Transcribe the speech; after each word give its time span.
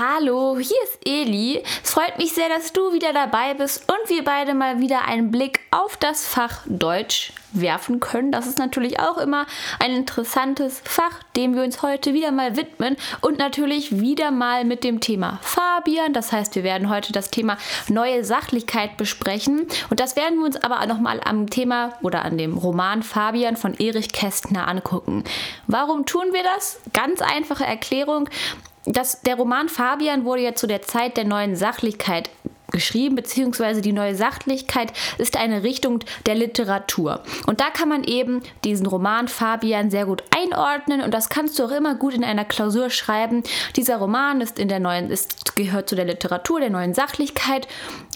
Hallo, 0.00 0.56
hier 0.56 0.82
ist 0.84 0.98
Eli. 1.04 1.62
Es 1.84 1.90
freut 1.90 2.16
mich 2.16 2.32
sehr, 2.32 2.48
dass 2.48 2.72
du 2.72 2.94
wieder 2.94 3.12
dabei 3.12 3.52
bist 3.52 3.84
und 3.86 4.08
wir 4.08 4.24
beide 4.24 4.54
mal 4.54 4.80
wieder 4.80 5.04
einen 5.04 5.30
Blick 5.30 5.60
auf 5.70 5.98
das 5.98 6.26
Fach 6.26 6.62
Deutsch 6.64 7.34
werfen 7.52 8.00
können. 8.00 8.32
Das 8.32 8.46
ist 8.46 8.56
natürlich 8.56 8.98
auch 8.98 9.18
immer 9.18 9.44
ein 9.78 9.90
interessantes 9.90 10.80
Fach, 10.86 11.22
dem 11.36 11.54
wir 11.54 11.62
uns 11.62 11.82
heute 11.82 12.14
wieder 12.14 12.32
mal 12.32 12.56
widmen 12.56 12.96
und 13.20 13.36
natürlich 13.36 14.00
wieder 14.00 14.30
mal 14.30 14.64
mit 14.64 14.84
dem 14.84 15.00
Thema 15.00 15.38
Fabian. 15.42 16.14
Das 16.14 16.32
heißt, 16.32 16.54
wir 16.54 16.64
werden 16.64 16.88
heute 16.88 17.12
das 17.12 17.30
Thema 17.30 17.58
neue 17.88 18.24
Sachlichkeit 18.24 18.96
besprechen 18.96 19.66
und 19.90 20.00
das 20.00 20.16
werden 20.16 20.38
wir 20.38 20.46
uns 20.46 20.56
aber 20.56 20.86
nochmal 20.86 21.20
am 21.22 21.50
Thema 21.50 21.92
oder 22.00 22.24
an 22.24 22.38
dem 22.38 22.56
Roman 22.56 23.02
Fabian 23.02 23.58
von 23.58 23.74
Erich 23.74 24.12
Kästner 24.12 24.66
angucken. 24.66 25.24
Warum 25.66 26.06
tun 26.06 26.32
wir 26.32 26.42
das? 26.42 26.80
Ganz 26.94 27.20
einfache 27.20 27.64
Erklärung 27.64 28.30
das, 28.96 29.22
der 29.22 29.36
Roman 29.36 29.68
Fabian 29.68 30.24
wurde 30.24 30.42
ja 30.42 30.54
zu 30.54 30.66
der 30.66 30.82
Zeit 30.82 31.16
der 31.16 31.24
neuen 31.24 31.56
Sachlichkeit 31.56 32.30
geschrieben, 32.70 33.16
beziehungsweise 33.16 33.80
die 33.80 33.92
neue 33.92 34.14
Sachlichkeit 34.14 34.92
ist 35.18 35.36
eine 35.36 35.62
Richtung 35.62 36.00
der 36.26 36.34
Literatur. 36.34 37.22
Und 37.46 37.60
da 37.60 37.70
kann 37.70 37.88
man 37.88 38.04
eben 38.04 38.42
diesen 38.64 38.86
Roman 38.86 39.28
Fabian 39.28 39.90
sehr 39.90 40.06
gut 40.06 40.22
einordnen 40.36 41.00
und 41.00 41.12
das 41.12 41.28
kannst 41.28 41.58
du 41.58 41.64
auch 41.64 41.70
immer 41.70 41.94
gut 41.94 42.14
in 42.14 42.24
einer 42.24 42.44
Klausur 42.44 42.90
schreiben. 42.90 43.42
Dieser 43.76 43.96
Roman 43.96 44.40
ist 44.40 44.58
in 44.58 44.68
der 44.68 44.80
neuen, 44.80 45.10
ist, 45.10 45.56
gehört 45.56 45.88
zu 45.88 45.96
der 45.96 46.04
Literatur, 46.04 46.60
der 46.60 46.70
neuen 46.70 46.94
Sachlichkeit. 46.94 47.66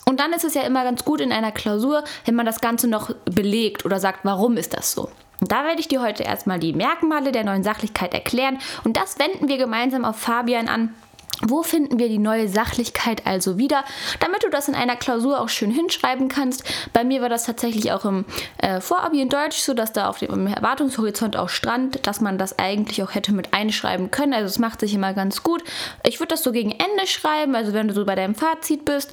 Und 0.06 0.20
dann 0.20 0.32
ist 0.32 0.44
es 0.44 0.54
ja 0.54 0.62
immer 0.62 0.84
ganz 0.84 1.04
gut 1.04 1.20
in 1.20 1.32
einer 1.32 1.52
Klausur, 1.52 2.04
wenn 2.24 2.34
man 2.34 2.46
das 2.46 2.60
Ganze 2.60 2.88
noch 2.88 3.10
belegt 3.24 3.84
oder 3.84 4.00
sagt, 4.00 4.20
warum 4.22 4.56
ist 4.56 4.74
das 4.74 4.92
so. 4.92 5.08
Und 5.44 5.52
da 5.52 5.62
werde 5.62 5.78
ich 5.78 5.88
dir 5.88 6.00
heute 6.00 6.22
erstmal 6.22 6.58
die 6.58 6.72
Merkmale 6.72 7.30
der 7.30 7.44
neuen 7.44 7.62
Sachlichkeit 7.62 8.14
erklären 8.14 8.56
und 8.82 8.96
das 8.96 9.18
wenden 9.18 9.46
wir 9.46 9.58
gemeinsam 9.58 10.06
auf 10.06 10.16
Fabian 10.16 10.68
an. 10.68 10.94
Wo 11.42 11.62
finden 11.62 11.98
wir 11.98 12.08
die 12.08 12.18
neue 12.18 12.48
Sachlichkeit 12.48 13.26
also 13.26 13.58
wieder, 13.58 13.84
damit 14.20 14.42
du 14.42 14.48
das 14.48 14.68
in 14.68 14.74
einer 14.74 14.96
Klausur 14.96 15.42
auch 15.42 15.50
schön 15.50 15.70
hinschreiben 15.70 16.28
kannst? 16.28 16.64
Bei 16.94 17.04
mir 17.04 17.20
war 17.20 17.28
das 17.28 17.44
tatsächlich 17.44 17.92
auch 17.92 18.06
im 18.06 18.24
äh, 18.56 18.80
Vorabi 18.80 19.20
in 19.20 19.28
Deutsch 19.28 19.58
so, 19.58 19.74
dass 19.74 19.92
da 19.92 20.08
auf 20.08 20.20
dem 20.20 20.46
Erwartungshorizont 20.46 21.36
auch 21.36 21.50
stand, 21.50 22.06
dass 22.06 22.22
man 22.22 22.38
das 22.38 22.58
eigentlich 22.58 23.02
auch 23.02 23.14
hätte 23.14 23.34
mit 23.34 23.52
einschreiben 23.52 24.10
können. 24.10 24.32
Also 24.32 24.46
es 24.46 24.58
macht 24.58 24.80
sich 24.80 24.94
immer 24.94 25.12
ganz 25.12 25.42
gut. 25.42 25.62
Ich 26.06 26.20
würde 26.20 26.28
das 26.28 26.42
so 26.42 26.52
gegen 26.52 26.70
Ende 26.70 27.06
schreiben, 27.06 27.54
also 27.54 27.74
wenn 27.74 27.88
du 27.88 27.92
so 27.92 28.06
bei 28.06 28.14
deinem 28.14 28.34
Fazit 28.34 28.86
bist, 28.86 29.12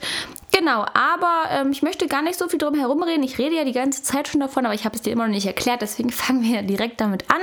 Genau, 0.62 0.86
aber 0.94 1.50
ähm, 1.50 1.72
ich 1.72 1.82
möchte 1.82 2.08
gar 2.08 2.22
nicht 2.22 2.38
so 2.38 2.48
viel 2.48 2.60
drum 2.60 2.76
herum 2.76 3.02
reden. 3.02 3.24
Ich 3.24 3.40
rede 3.40 3.56
ja 3.56 3.64
die 3.64 3.72
ganze 3.72 4.04
Zeit 4.04 4.28
schon 4.28 4.42
davon, 4.42 4.64
aber 4.64 4.76
ich 4.76 4.86
habe 4.86 4.96
es 4.96 5.02
dir 5.02 5.12
immer 5.12 5.26
noch 5.26 5.34
nicht 5.34 5.48
erklärt, 5.48 5.82
deswegen 5.82 6.10
fangen 6.12 6.44
wir 6.44 6.62
direkt 6.62 7.02
damit 7.02 7.26
an. 7.32 7.42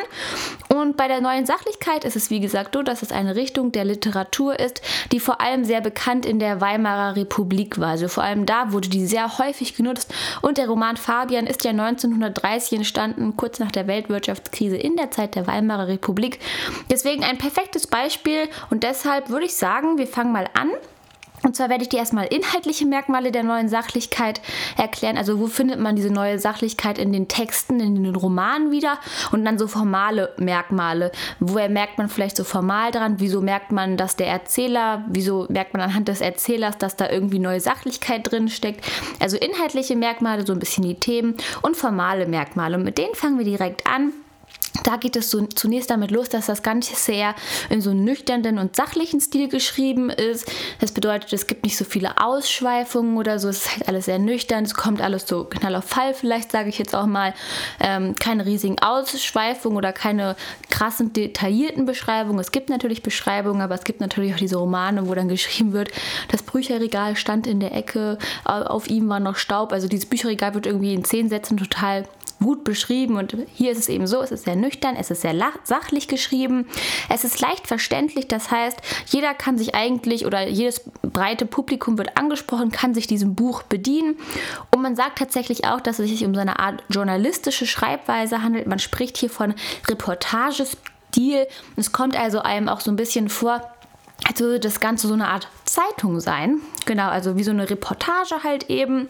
Und 0.79 0.97
bei 0.97 1.09
der 1.09 1.21
neuen 1.21 1.45
Sachlichkeit 1.45 2.05
ist 2.05 2.15
es 2.15 2.31
wie 2.31 2.39
gesagt 2.39 2.77
so, 2.77 2.83
dass 2.85 3.03
es 3.03 3.11
eine 3.11 3.35
Richtung 3.35 3.73
der 3.73 3.85
Literatur 3.85 4.61
ist, 4.61 4.83
die 5.11 5.19
vor 5.19 5.41
allem 5.41 5.65
sehr 5.65 5.81
bekannt 5.81 6.27
in 6.27 6.39
der 6.39 6.61
Weimarer 6.61 7.17
Republik 7.17 7.81
war. 7.81 7.89
Also 7.89 8.07
vor 8.07 8.23
allem 8.23 8.47
da 8.47 8.71
wurde 8.71 8.89
die 8.89 9.05
sehr 9.05 9.39
häufig 9.39 9.75
genutzt. 9.75 10.15
Und 10.41 10.57
der 10.57 10.69
Roman 10.69 10.97
Fabian 10.97 11.49
ist 11.49 11.65
ja 11.65 11.73
1930 11.73 12.79
entstanden, 12.79 13.37
kurz 13.37 13.59
nach 13.59 13.73
der 13.73 13.89
Weltwirtschaftskrise 13.89 14.77
in 14.77 14.95
der 14.95 15.11
Zeit 15.11 15.35
der 15.35 15.49
Weimarer 15.49 15.89
Republik. 15.89 16.39
Deswegen 16.89 17.25
ein 17.25 17.39
perfektes 17.39 17.89
Beispiel 17.89 18.49
und 18.71 18.85
deshalb 18.85 19.29
würde 19.29 19.47
ich 19.47 19.57
sagen, 19.57 19.99
wir 19.99 20.07
fangen 20.07 20.31
mal 20.31 20.49
an. 20.55 20.71
Und 21.43 21.57
zwar 21.57 21.69
werde 21.69 21.83
ich 21.83 21.89
dir 21.89 21.99
erstmal 21.99 22.27
inhaltliche 22.27 22.87
Merkmale 22.87 23.33
der 23.33 23.43
neuen 23.43 23.69
Sachlichkeit 23.69 24.41
erklären. 24.77 25.17
Also 25.17 25.39
wo 25.39 25.47
findet 25.47 25.79
man 25.79 25.97
diese 25.97 26.11
neue 26.11 26.39
Sachlichkeit 26.39 26.99
in 26.99 27.13
den 27.13 27.29
Texten, 27.29 27.81
in 27.81 28.03
den 28.03 28.15
Romanen 28.15 28.71
wieder? 28.71 28.99
Und 29.33 29.45
dann 29.45 29.59
so 29.59 29.67
formale 29.67 30.35
Merkmale. 30.39 31.13
Woher 31.41 31.69
merkt 31.69 31.99
man 31.99 32.09
vielleicht 32.09 32.37
so 32.37 32.45
formal 32.45 32.91
dran? 32.91 33.17
Wieso 33.19 33.41
merkt 33.41 33.73
man, 33.73 33.97
dass 33.97 34.17
der 34.17 34.29
Erzähler, 34.29 35.05
wieso 35.09 35.47
merkt 35.49 35.73
man 35.75 35.83
anhand 35.83 36.09
des 36.09 36.21
Erzählers, 36.21 36.79
dass 36.79 36.97
da 36.97 37.09
irgendwie 37.09 37.39
neue 37.39 37.61
Sachlichkeit 37.61 38.31
drin 38.31 38.49
steckt? 38.49 38.85
Also 39.21 39.37
inhaltliche 39.37 39.97
Merkmale, 39.97 40.47
so 40.47 40.53
ein 40.53 40.59
bisschen 40.59 40.85
die 40.85 40.97
Themen 40.97 41.37
und 41.63 41.77
formale 41.77 42.27
Merkmale. 42.27 42.77
Und 42.77 42.85
mit 42.85 42.99
denen 42.99 43.15
fangen 43.15 43.39
wir 43.39 43.45
direkt 43.45 43.87
an. 43.87 44.13
Da 44.85 44.97
geht 44.97 45.17
es 45.17 45.31
so 45.31 45.47
zunächst 45.47 45.91
damit 45.91 46.11
los, 46.11 46.29
dass 46.29 46.47
das 46.47 46.63
Ganze 46.63 46.95
sehr 46.95 47.35
in 47.71 47.81
so 47.81 47.91
einem 47.91 48.05
nüchternen 48.05 48.59
und 48.59 48.77
sachlichen 48.77 49.21
Stil 49.21 49.49
geschrieben 49.49 50.11
ist. 50.11 50.51
Das 50.81 50.93
bedeutet, 50.93 51.33
es 51.33 51.47
gibt 51.47 51.65
nicht 51.65 51.77
so 51.77 51.85
viele 51.85 52.23
Ausschweifungen 52.23 53.17
oder 53.17 53.39
so. 53.39 53.49
Es 53.49 53.67
ist 53.67 53.73
halt 53.73 53.89
alles 53.89 54.05
sehr 54.05 54.19
nüchtern. 54.19 54.65
Es 54.65 54.75
kommt 54.75 55.01
alles 55.01 55.27
so 55.27 55.45
knall 55.45 55.75
auf 55.75 55.85
Fall, 55.85 56.15
vielleicht 56.15 56.53
sage 56.53 56.69
ich 56.69 56.79
jetzt 56.79 56.95
auch 56.95 57.07
mal. 57.07 57.35
Ähm, 57.81 58.15
keine 58.15 58.47
riesigen 58.47 58.79
Ausschweifungen 58.79 59.77
oder 59.77 59.93
keine 59.93 60.37
krassen, 60.71 61.13
detaillierten 61.13 61.87
Beschreibungen. 61.87 62.39
Es 62.39 62.53
gibt 62.53 62.69
natürlich 62.69 63.03
Beschreibungen, 63.03 63.63
aber 63.63 63.75
es 63.75 63.85
gibt 63.85 64.01
natürlich 64.01 64.35
auch 64.35 64.39
diese 64.39 64.57
Romane, 64.57 65.09
wo 65.09 65.15
dann 65.15 65.29
geschrieben 65.29 65.73
wird, 65.73 65.91
das 66.31 66.43
Bücherregal 66.43 67.17
stand 67.17 67.47
in 67.47 67.61
der 67.61 67.75
Ecke, 67.75 68.19
auf 68.45 68.89
ihm 68.89 69.09
war 69.09 69.21
noch 69.21 69.37
Staub. 69.37 69.73
Also 69.73 69.89
dieses 69.89 70.07
Bücherregal 70.07 70.55
wird 70.55 70.67
irgendwie 70.67 70.95
in 70.95 71.05
zehn 71.05 71.29
Sätzen 71.29 71.57
total 71.57 72.05
gut 72.41 72.65
beschrieben 72.65 73.17
und 73.17 73.37
hier 73.55 73.73
ist 73.73 73.79
es 73.79 73.89
eben 73.89 74.07
so, 74.07 74.23
es 74.23 74.31
ist 74.31 74.45
sehr 74.45 74.57
nüchtern, 74.57 74.97
es 74.97 75.11
ist 75.11 75.23
sehr 75.23 75.35
sachlich 75.65 76.09
geschrieben, 76.09 76.67
es 77.09 77.25
ist 77.25 77.41
leicht 77.41 77.67
verständlich, 77.67 78.29
das 78.29 78.51
heißt, 78.51 78.79
jeder 79.07 79.35
kann 79.35 79.59
sich 79.59 79.75
eigentlich 79.75 80.27
oder 80.27 80.47
jedes 80.47 80.83
breite 81.03 81.47
Publikum 81.47 81.99
wird 81.99 82.17
angesprochen, 82.17 82.71
kann 82.71 82.95
sich 82.95 83.07
diesem 83.07 83.35
Buch 83.35 83.63
bedienen. 83.63 84.17
Und 84.75 84.83
man 84.83 84.97
sagt 84.97 85.19
tatsächlich 85.19 85.65
auch, 85.65 85.81
dass 85.81 85.99
es 85.99 86.09
sich 86.09 86.25
um 86.25 86.35
so 86.35 86.41
eine 86.41 86.59
Art 86.59 86.83
journalistische 86.89 87.67
Schreibweise 87.67 88.43
handelt, 88.43 88.67
man 88.67 88.79
spricht 88.79 89.17
hier 89.17 89.31
von 89.31 89.55
Reportagestil, 89.89 91.47
es 91.77 91.93
kommt 91.93 92.17
also 92.17 92.41
einem 92.41 92.69
auch 92.69 92.81
so 92.81 92.91
ein 92.91 92.97
bisschen 92.97 93.29
vor, 93.29 93.63
als 94.27 94.41
würde 94.41 94.61
das 94.61 94.81
Ganze 94.81 95.07
so 95.09 95.15
eine 95.15 95.29
Art 95.29 95.49
Zeitung 95.65 96.21
sein. 96.21 96.61
Genau, 96.87 97.09
also 97.09 97.37
wie 97.37 97.45
so 97.45 97.51
eine 97.51 97.69
Reportage 97.69 98.43
halt 98.43 98.69
eben. 98.71 99.09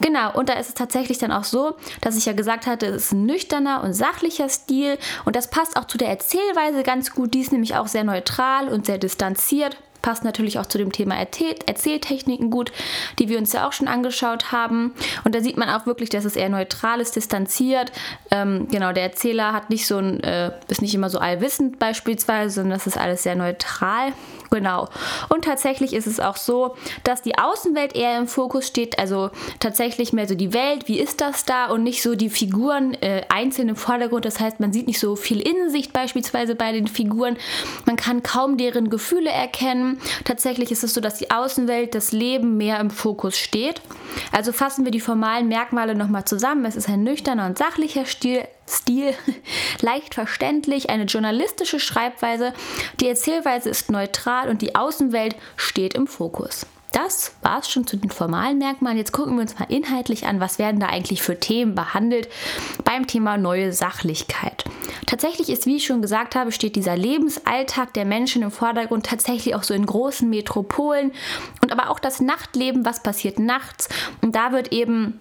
Genau, 0.00 0.32
und 0.34 0.48
da 0.48 0.54
ist 0.54 0.68
es 0.68 0.74
tatsächlich 0.74 1.18
dann 1.18 1.32
auch 1.32 1.44
so, 1.44 1.76
dass 2.00 2.16
ich 2.16 2.26
ja 2.26 2.32
gesagt 2.32 2.66
hatte, 2.66 2.86
es 2.86 3.06
ist 3.06 3.12
ein 3.12 3.26
nüchterner 3.26 3.82
und 3.82 3.94
sachlicher 3.94 4.48
Stil 4.48 4.98
und 5.24 5.36
das 5.36 5.48
passt 5.50 5.76
auch 5.76 5.86
zu 5.86 5.98
der 5.98 6.08
Erzählweise 6.08 6.82
ganz 6.82 7.12
gut. 7.12 7.34
Die 7.34 7.40
ist 7.40 7.52
nämlich 7.52 7.76
auch 7.76 7.86
sehr 7.86 8.04
neutral 8.04 8.68
und 8.68 8.86
sehr 8.86 8.98
distanziert 8.98 9.76
passt 10.02 10.24
natürlich 10.24 10.58
auch 10.58 10.66
zu 10.66 10.78
dem 10.78 10.92
Thema 10.92 11.16
Erzähl 11.16 11.54
Erzähltechniken 11.66 12.50
gut, 12.50 12.72
die 13.18 13.28
wir 13.28 13.38
uns 13.38 13.52
ja 13.52 13.66
auch 13.66 13.72
schon 13.72 13.88
angeschaut 13.88 14.52
haben. 14.52 14.92
Und 15.24 15.34
da 15.34 15.40
sieht 15.40 15.56
man 15.56 15.68
auch 15.68 15.86
wirklich, 15.86 16.10
dass 16.10 16.24
es 16.24 16.36
eher 16.36 16.48
neutral 16.48 17.00
ist, 17.00 17.16
distanziert. 17.16 17.92
Ähm, 18.30 18.68
genau, 18.70 18.92
der 18.92 19.04
Erzähler 19.04 19.52
hat 19.52 19.70
nicht 19.70 19.86
so 19.86 19.98
ein, 19.98 20.22
äh, 20.22 20.52
ist 20.68 20.82
nicht 20.82 20.94
immer 20.94 21.10
so 21.10 21.18
allwissend 21.18 21.78
beispielsweise, 21.78 22.54
sondern 22.54 22.78
das 22.78 22.86
ist 22.86 22.98
alles 22.98 23.22
sehr 23.22 23.36
neutral. 23.36 24.12
Genau. 24.52 24.88
Und 25.30 25.46
tatsächlich 25.46 25.94
ist 25.94 26.06
es 26.06 26.20
auch 26.20 26.36
so, 26.36 26.76
dass 27.04 27.22
die 27.22 27.38
Außenwelt 27.38 27.96
eher 27.96 28.18
im 28.18 28.26
Fokus 28.26 28.66
steht, 28.66 28.98
also 28.98 29.30
tatsächlich 29.60 30.12
mehr 30.12 30.28
so 30.28 30.34
die 30.34 30.52
Welt, 30.52 30.88
wie 30.88 31.00
ist 31.00 31.22
das 31.22 31.46
da 31.46 31.70
und 31.70 31.82
nicht 31.82 32.02
so 32.02 32.14
die 32.16 32.28
Figuren 32.28 32.92
äh, 33.00 33.22
einzeln 33.30 33.70
im 33.70 33.76
Vordergrund. 33.76 34.26
Das 34.26 34.40
heißt, 34.40 34.60
man 34.60 34.70
sieht 34.70 34.88
nicht 34.88 34.98
so 34.98 35.16
viel 35.16 35.40
Innensicht 35.40 35.94
beispielsweise 35.94 36.54
bei 36.54 36.72
den 36.72 36.86
Figuren. 36.86 37.38
Man 37.86 37.96
kann 37.96 38.22
kaum 38.22 38.58
deren 38.58 38.90
Gefühle 38.90 39.30
erkennen. 39.30 39.91
Tatsächlich 40.24 40.70
ist 40.70 40.84
es 40.84 40.94
so, 40.94 41.00
dass 41.00 41.18
die 41.18 41.30
Außenwelt, 41.30 41.94
das 41.94 42.12
Leben 42.12 42.56
mehr 42.56 42.80
im 42.80 42.90
Fokus 42.90 43.38
steht. 43.38 43.80
Also 44.30 44.52
fassen 44.52 44.84
wir 44.84 44.92
die 44.92 45.00
formalen 45.00 45.48
Merkmale 45.48 45.94
nochmal 45.94 46.24
zusammen. 46.24 46.64
Es 46.64 46.76
ist 46.76 46.88
ein 46.88 47.02
nüchterner 47.02 47.46
und 47.46 47.58
sachlicher 47.58 48.06
Stil, 48.06 48.42
Stil, 48.68 49.14
leicht 49.80 50.14
verständlich, 50.14 50.90
eine 50.90 51.04
journalistische 51.04 51.80
Schreibweise. 51.80 52.52
Die 53.00 53.08
Erzählweise 53.08 53.70
ist 53.70 53.90
neutral 53.90 54.48
und 54.48 54.62
die 54.62 54.74
Außenwelt 54.74 55.36
steht 55.56 55.94
im 55.94 56.06
Fokus. 56.06 56.66
Das 56.92 57.32
war 57.40 57.60
es 57.60 57.70
schon 57.70 57.86
zu 57.86 57.96
den 57.96 58.10
formalen 58.10 58.58
Merkmalen. 58.58 58.98
Jetzt 58.98 59.12
gucken 59.12 59.34
wir 59.36 59.42
uns 59.42 59.58
mal 59.58 59.66
inhaltlich 59.70 60.26
an, 60.26 60.40
was 60.40 60.58
werden 60.58 60.78
da 60.78 60.86
eigentlich 60.86 61.22
für 61.22 61.40
Themen 61.40 61.74
behandelt 61.74 62.28
beim 62.84 63.06
Thema 63.06 63.38
neue 63.38 63.72
Sachlichkeit. 63.72 64.64
Tatsächlich 65.06 65.48
ist, 65.48 65.64
wie 65.66 65.76
ich 65.76 65.86
schon 65.86 66.02
gesagt 66.02 66.34
habe, 66.34 66.52
steht 66.52 66.76
dieser 66.76 66.96
Lebensalltag 66.96 67.94
der 67.94 68.04
Menschen 68.04 68.42
im 68.42 68.50
Vordergrund 68.50 69.06
tatsächlich 69.06 69.54
auch 69.54 69.62
so 69.62 69.72
in 69.72 69.86
großen 69.86 70.28
Metropolen 70.28 71.12
und 71.62 71.72
aber 71.72 71.90
auch 71.90 71.98
das 71.98 72.20
Nachtleben, 72.20 72.84
was 72.84 73.02
passiert 73.02 73.38
nachts. 73.38 73.88
Und 74.20 74.36
da 74.36 74.52
wird 74.52 74.72
eben 74.72 75.18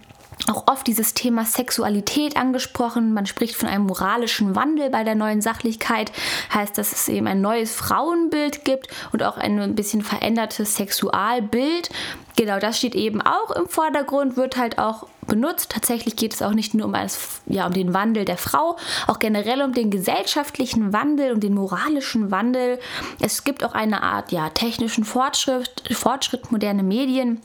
auch 0.47 0.67
oft 0.67 0.87
dieses 0.87 1.13
Thema 1.13 1.45
Sexualität 1.45 2.37
angesprochen. 2.37 3.13
Man 3.13 3.25
spricht 3.25 3.55
von 3.55 3.69
einem 3.69 3.85
moralischen 3.85 4.55
Wandel 4.55 4.89
bei 4.89 5.03
der 5.03 5.15
neuen 5.15 5.41
Sachlichkeit. 5.41 6.11
Heißt, 6.53 6.77
dass 6.77 6.91
es 6.91 7.07
eben 7.07 7.27
ein 7.27 7.41
neues 7.41 7.73
Frauenbild 7.75 8.65
gibt 8.65 8.87
und 9.11 9.23
auch 9.23 9.37
ein 9.37 9.75
bisschen 9.75 10.01
verändertes 10.01 10.75
Sexualbild. 10.75 11.89
Genau, 12.37 12.59
das 12.59 12.77
steht 12.77 12.95
eben 12.95 13.21
auch 13.21 13.51
im 13.51 13.67
Vordergrund, 13.67 14.37
wird 14.37 14.57
halt 14.57 14.79
auch 14.79 15.07
benutzt. 15.27 15.71
Tatsächlich 15.71 16.15
geht 16.15 16.33
es 16.33 16.41
auch 16.41 16.53
nicht 16.53 16.73
nur 16.73 16.87
um, 16.87 16.93
das, 16.93 17.41
ja, 17.45 17.67
um 17.67 17.73
den 17.73 17.93
Wandel 17.93 18.25
der 18.25 18.37
Frau, 18.37 18.77
auch 19.07 19.19
generell 19.19 19.61
um 19.61 19.73
den 19.73 19.91
gesellschaftlichen 19.91 20.93
Wandel, 20.93 21.33
um 21.33 21.39
den 21.39 21.53
moralischen 21.53 22.31
Wandel. 22.31 22.79
Es 23.19 23.43
gibt 23.43 23.63
auch 23.63 23.73
eine 23.73 24.01
Art 24.01 24.31
ja, 24.31 24.49
technischen 24.49 25.03
Fortschritt, 25.03 25.83
Fortschritt 25.93 26.51
moderne 26.51 26.83
Medien 26.83 27.41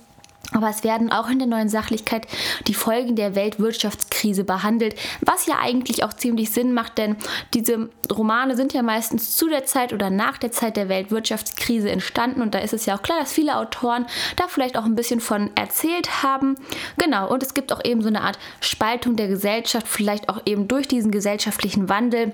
Aber 0.52 0.68
es 0.68 0.84
werden 0.84 1.10
auch 1.10 1.28
in 1.28 1.38
der 1.38 1.48
neuen 1.48 1.68
Sachlichkeit 1.68 2.26
die 2.66 2.74
Folgen 2.74 3.16
der 3.16 3.34
Weltwirtschaftskrise 3.34 4.44
behandelt, 4.44 4.94
was 5.20 5.46
ja 5.46 5.58
eigentlich 5.60 6.04
auch 6.04 6.12
ziemlich 6.12 6.50
Sinn 6.50 6.72
macht, 6.72 6.98
denn 6.98 7.16
diese 7.52 7.90
Romane 8.10 8.56
sind 8.56 8.72
ja 8.72 8.82
meistens 8.82 9.36
zu 9.36 9.48
der 9.48 9.66
Zeit 9.66 9.92
oder 9.92 10.10
nach 10.10 10.38
der 10.38 10.52
Zeit 10.52 10.76
der 10.76 10.88
Weltwirtschaftskrise 10.88 11.90
entstanden 11.90 12.40
und 12.40 12.54
da 12.54 12.60
ist 12.60 12.72
es 12.72 12.86
ja 12.86 12.96
auch 12.96 13.02
klar, 13.02 13.18
dass 13.18 13.32
viele 13.32 13.56
Autoren 13.56 14.06
da 14.36 14.46
vielleicht 14.48 14.76
auch 14.76 14.84
ein 14.84 14.94
bisschen 14.94 15.20
von 15.20 15.50
erzählt 15.56 16.22
haben. 16.22 16.56
Genau, 16.96 17.28
und 17.28 17.42
es 17.42 17.54
gibt 17.54 17.72
auch 17.72 17.84
eben 17.84 18.02
so 18.02 18.08
eine 18.08 18.22
Art 18.22 18.38
Spaltung 18.60 19.16
der 19.16 19.28
Gesellschaft, 19.28 19.88
vielleicht 19.88 20.28
auch 20.28 20.40
eben 20.46 20.68
durch 20.68 20.86
diesen 20.88 21.10
gesellschaftlichen 21.10 21.88
Wandel, 21.88 22.32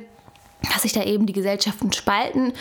dass 0.73 0.83
sich 0.83 0.93
da 0.93 1.03
eben 1.03 1.27
die 1.27 1.33
Gesellschaften 1.33 1.93
spalten 1.93 2.53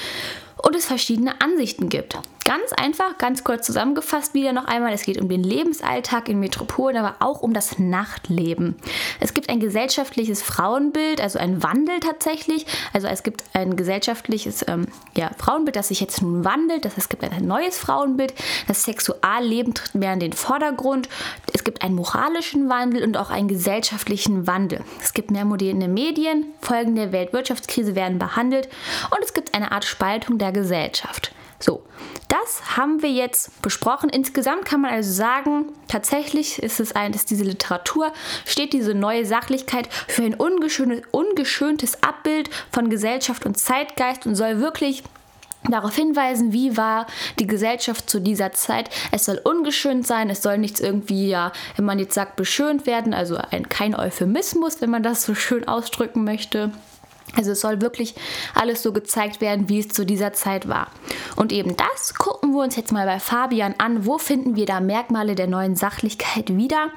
und 0.62 0.75
es 0.75 0.86
verschiedene 0.86 1.42
Ansichten 1.42 1.90
gibt. 1.90 2.18
Ganz 2.44 2.74
einfach, 2.74 3.19
ganz 3.19 3.44
kurz 3.44 3.68
zusammengefasst 3.68 4.34
wieder 4.34 4.52
noch 4.52 4.66
einmal, 4.66 4.94
es 4.94 5.04
geht 5.04 5.22
um 5.22 5.30
den 5.30 5.44
Lebensalltag 5.44 6.28
in 6.28 6.40
Metropolen, 6.40 6.98
aber 6.98 7.16
auch 7.19 7.42
um 7.42 7.54
das 7.54 7.78
Nachtleben. 7.78 8.75
Es 9.19 9.36
gibt 9.36 9.50
ein 9.50 9.60
gesellschaftliches 9.60 10.42
Frauenbild, 10.42 11.22
also 11.22 11.38
ein 11.38 11.62
Wandel 11.62 12.00
tatsächlich. 12.00 12.66
Also 12.94 13.08
es 13.08 13.22
gibt 13.22 13.44
ein 13.54 13.75
gesellschaftliches 13.75 14.66
ähm, 14.68 14.88
ja, 15.16 15.30
Frauenbild, 15.38 15.75
das 15.75 15.90
sich 15.90 16.02
jetzt 16.02 16.24
nun 16.24 16.44
wandelt. 16.44 16.84
Das 16.84 16.94
heißt, 16.94 17.04
es 17.04 17.10
gibt 17.10 17.24
ein 17.24 17.46
neues 17.46 17.78
Frauenbild. 17.78 18.34
Das 18.68 18.86
Sexualleben 18.86 19.75
tritt 19.75 19.94
mehr 19.94 20.14
in 20.14 20.19
den 20.19 20.34
Vordergrund. 20.34 21.10
Es 21.54 21.64
gibt 21.64 21.84
einen 21.84 21.94
moralischen 21.94 22.69
Wandel 22.69 23.04
und 23.04 23.18
auch 23.18 23.30
einen 23.30 23.50
gesellschaftlichen 23.50 24.48
Wandel. 24.48 24.84
Es 25.00 25.14
gibt 25.14 25.30
mehr 25.30 25.46
moderne 25.46 25.88
Medien, 25.88 26.48
Folgen 26.60 26.96
der 26.96 27.12
Weltwirtschaftskrise 27.12 27.94
werden 27.96 28.18
behandelt 28.18 28.68
und 29.12 29.24
es 29.24 29.34
gibt 29.34 29.54
eine 29.54 29.72
Art 29.72 29.86
Spaltung 29.86 30.40
der 30.40 30.50
Gesellschaft. 30.51 31.33
So, 31.59 31.83
das 32.27 32.77
haben 32.77 33.01
wir 33.01 33.12
jetzt 33.12 33.62
besprochen. 33.62 34.09
Insgesamt 34.09 34.65
kann 34.65 34.81
man 34.81 34.92
also 34.92 35.12
sagen, 35.12 35.65
tatsächlich 35.88 36.62
ist 36.62 36.80
es 36.80 36.95
ein, 36.95 37.12
dass 37.12 37.25
diese 37.25 37.44
Literatur 37.44 38.12
steht 38.45 38.74
diese 38.74 38.95
neue 38.95 39.25
Sachlichkeit 39.25 39.88
für 40.07 40.24
ein 40.24 40.33
ungeschöntes, 40.33 41.03
ungeschöntes 41.12 42.01
Abbild 42.01 42.50
von 42.71 42.89
Gesellschaft 42.89 43.45
und 43.45 43.57
Zeitgeist 43.57 44.25
und 44.25 44.36
soll 44.36 44.59
wirklich 44.59 45.03
darauf 45.69 45.95
hinweisen, 45.95 46.54
wie 46.54 46.75
war 46.77 47.06
die 47.39 47.47
Gesellschaft 47.47 48.09
zu 48.09 48.19
dieser 48.19 48.51
Zeit. 48.54 48.89
Es 49.12 49.25
soll 49.25 49.39
ungeschönt 49.44 50.07
sein, 50.07 50.30
es 50.30 50.42
soll 50.42 50.57
nichts 50.57 50.80
irgendwie, 50.80 51.30
ja, 51.30 51.51
wenn 51.75 51.86
man 51.86 52.00
jetzt 52.00 52.15
sagt, 52.15 52.36
beschönt 52.36 52.86
werden, 52.88 53.13
also 53.13 53.38
ein, 53.51 53.69
kein 53.69 53.95
Euphemismus, 53.95 54.81
wenn 54.81 54.89
man 54.89 55.04
das 55.04 55.24
so 55.24 55.36
schön 55.36 55.68
ausdrücken 55.68 56.24
möchte. 56.24 56.71
Also 57.35 57.51
es 57.51 57.62
soll 57.62 57.81
wirklich 57.81 58.15
alles 58.56 58.83
so 58.83 58.91
gezeigt 58.91 59.39
werden, 59.39 59.69
wie 59.69 59.79
es 59.79 59.89
zu 59.89 60.06
dieser 60.06 60.33
Zeit 60.33 60.68
war. 60.68 60.88
Und 61.35 61.51
eben 61.51 61.77
das 61.77 62.13
gucken 62.13 62.53
wir 62.53 62.62
uns 62.62 62.75
jetzt 62.75 62.91
mal 62.91 63.06
bei 63.06 63.19
Fabian 63.19 63.75
an. 63.77 64.06
Wo 64.06 64.18
finden 64.18 64.56
wir 64.56 64.65
da 64.65 64.79
Merkmale 64.79 65.35
der 65.35 65.47
neuen 65.47 65.75
Sachlichkeit 65.75 66.56
wieder? 66.56 66.89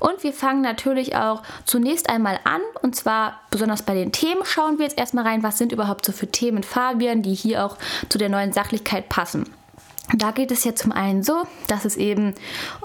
Und 0.00 0.22
wir 0.24 0.32
fangen 0.32 0.62
natürlich 0.62 1.14
auch 1.14 1.42
zunächst 1.64 2.10
einmal 2.10 2.40
an. 2.44 2.60
Und 2.82 2.96
zwar 2.96 3.40
besonders 3.50 3.82
bei 3.82 3.94
den 3.94 4.12
Themen 4.12 4.44
schauen 4.44 4.78
wir 4.78 4.86
jetzt 4.86 4.98
erstmal 4.98 5.26
rein, 5.26 5.42
was 5.42 5.58
sind 5.58 5.72
überhaupt 5.72 6.04
so 6.04 6.12
für 6.12 6.26
Themen 6.26 6.62
Fabian, 6.62 7.22
die 7.22 7.34
hier 7.34 7.64
auch 7.64 7.76
zu 8.08 8.18
der 8.18 8.28
neuen 8.28 8.52
Sachlichkeit 8.52 9.08
passen. 9.08 9.44
Da 10.14 10.30
geht 10.30 10.52
es 10.52 10.62
ja 10.64 10.74
zum 10.74 10.92
einen 10.92 11.24
so, 11.24 11.42
dass 11.66 11.84
es 11.84 11.96
eben 11.96 12.34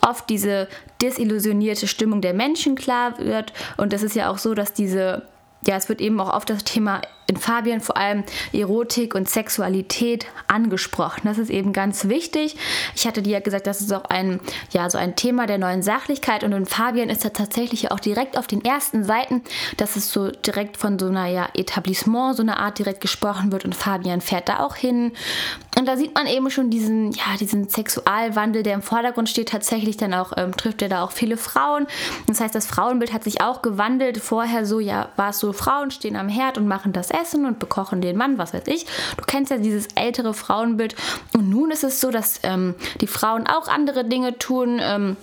oft 0.02 0.28
diese 0.30 0.68
desillusionierte 1.02 1.88
Stimmung 1.88 2.22
der 2.22 2.34
Menschen 2.34 2.76
klar 2.76 3.20
wird. 3.20 3.54
Und 3.78 3.94
es 3.94 4.02
ist 4.02 4.16
ja 4.16 4.32
auch 4.32 4.40
so, 4.40 4.56
dass 4.56 4.74
diese 4.74 5.28
ja, 5.66 5.76
es 5.76 5.90
wird 5.90 6.02
eben 6.02 6.20
auch 6.20 6.30
auf 6.30 6.46
das 6.46 6.64
Thema 6.64 7.02
in 7.32 7.38
Fabian 7.38 7.80
vor 7.80 7.96
allem 7.96 8.24
Erotik 8.52 9.16
und 9.16 9.30
Sexualität 9.30 10.26
angesprochen. 10.48 11.22
Das 11.24 11.38
ist 11.38 11.50
eben 11.50 11.72
ganz 11.72 12.10
wichtig. 12.10 12.58
Ich 12.94 13.08
hatte 13.08 13.22
dir 13.22 13.34
ja 13.34 13.40
gesagt, 13.40 13.68
das 13.68 13.80
ist 13.80 13.94
auch 13.94 14.06
ein, 14.06 14.42
ja, 14.72 14.90
so 14.90 14.98
ein 14.98 15.16
Thema 15.16 15.48
der 15.48 15.58
neuen 15.58 15.82
Sachlichkeit 15.82 16.44
und 16.44 16.52
in 16.52 16.66
Fabian 16.66 17.10
ist 17.10 17.24
da 17.24 17.30
tatsächlich 17.30 17.92
auch 17.92 18.00
direkt 18.00 18.38
auf 18.38 18.48
den 18.48 18.64
ersten 18.66 19.06
Seiten, 19.06 19.42
dass 19.78 19.96
es 19.96 20.12
so 20.12 20.30
direkt 20.30 20.76
von 20.76 21.00
so 21.00 21.08
einer 21.08 21.28
ja, 21.28 21.48
Etablissement, 21.54 22.36
so 22.36 22.44
einer 22.44 22.60
Art 22.60 22.80
direkt 22.80 23.00
gesprochen 23.00 23.54
wird 23.54 23.64
und 23.64 23.76
Fabian 23.76 24.20
fährt 24.20 24.50
da 24.50 24.60
auch 24.60 24.76
hin. 24.76 25.14
Und 25.78 25.88
da 25.88 25.96
sieht 25.96 26.14
man 26.14 26.28
eben 26.28 26.52
schon 26.52 26.70
diesen, 26.70 27.12
ja, 27.14 27.38
diesen 27.40 27.70
Sexualwandel, 27.70 28.62
der 28.62 28.74
im 28.74 28.82
Vordergrund 28.82 29.30
steht. 29.30 29.50
Tatsächlich 29.50 29.96
dann 29.96 30.14
auch 30.14 30.34
ähm, 30.36 30.56
trifft 30.56 30.82
er 30.82 30.90
da 30.90 31.02
auch 31.02 31.12
viele 31.12 31.38
Frauen. 31.38 31.88
Das 32.28 32.42
heißt, 32.42 32.54
das 32.54 32.68
Frauenbild 32.68 33.14
hat 33.14 33.24
sich 33.24 33.42
auch 33.42 33.62
gewandelt. 33.62 34.18
Vorher 34.18 34.66
so, 34.66 34.82
ja, 34.82 35.10
war 35.16 35.30
es 35.30 35.40
so, 35.40 35.54
Frauen 35.54 35.90
stehen 35.90 36.18
am 36.18 36.28
Herd 36.28 36.58
und 36.58 36.68
machen 36.68 36.92
das 36.92 37.10
Essen 37.10 37.21
und 37.46 37.60
bekochen 37.60 38.02
den 38.02 38.18
Mann, 38.18 38.38
was 38.38 38.54
weiß 38.54 38.68
ich. 38.68 38.86
Du 39.18 39.24
kennst 39.26 39.52
ja 39.52 39.58
dieses 39.58 39.88
ältere 39.96 40.34
Frauenbild. 40.34 40.96
Und 41.34 41.50
nun 41.50 41.72
ist 41.72 41.84
es 41.84 42.02
so, 42.02 42.12
dass 42.12 42.40
ähm, 42.44 42.76
die 43.00 43.08
Frauen 43.08 43.48
auch 43.48 43.68
andere 43.68 44.06
Dinge 44.06 44.38
tun. 44.38 44.80
Ähm, 44.82 45.18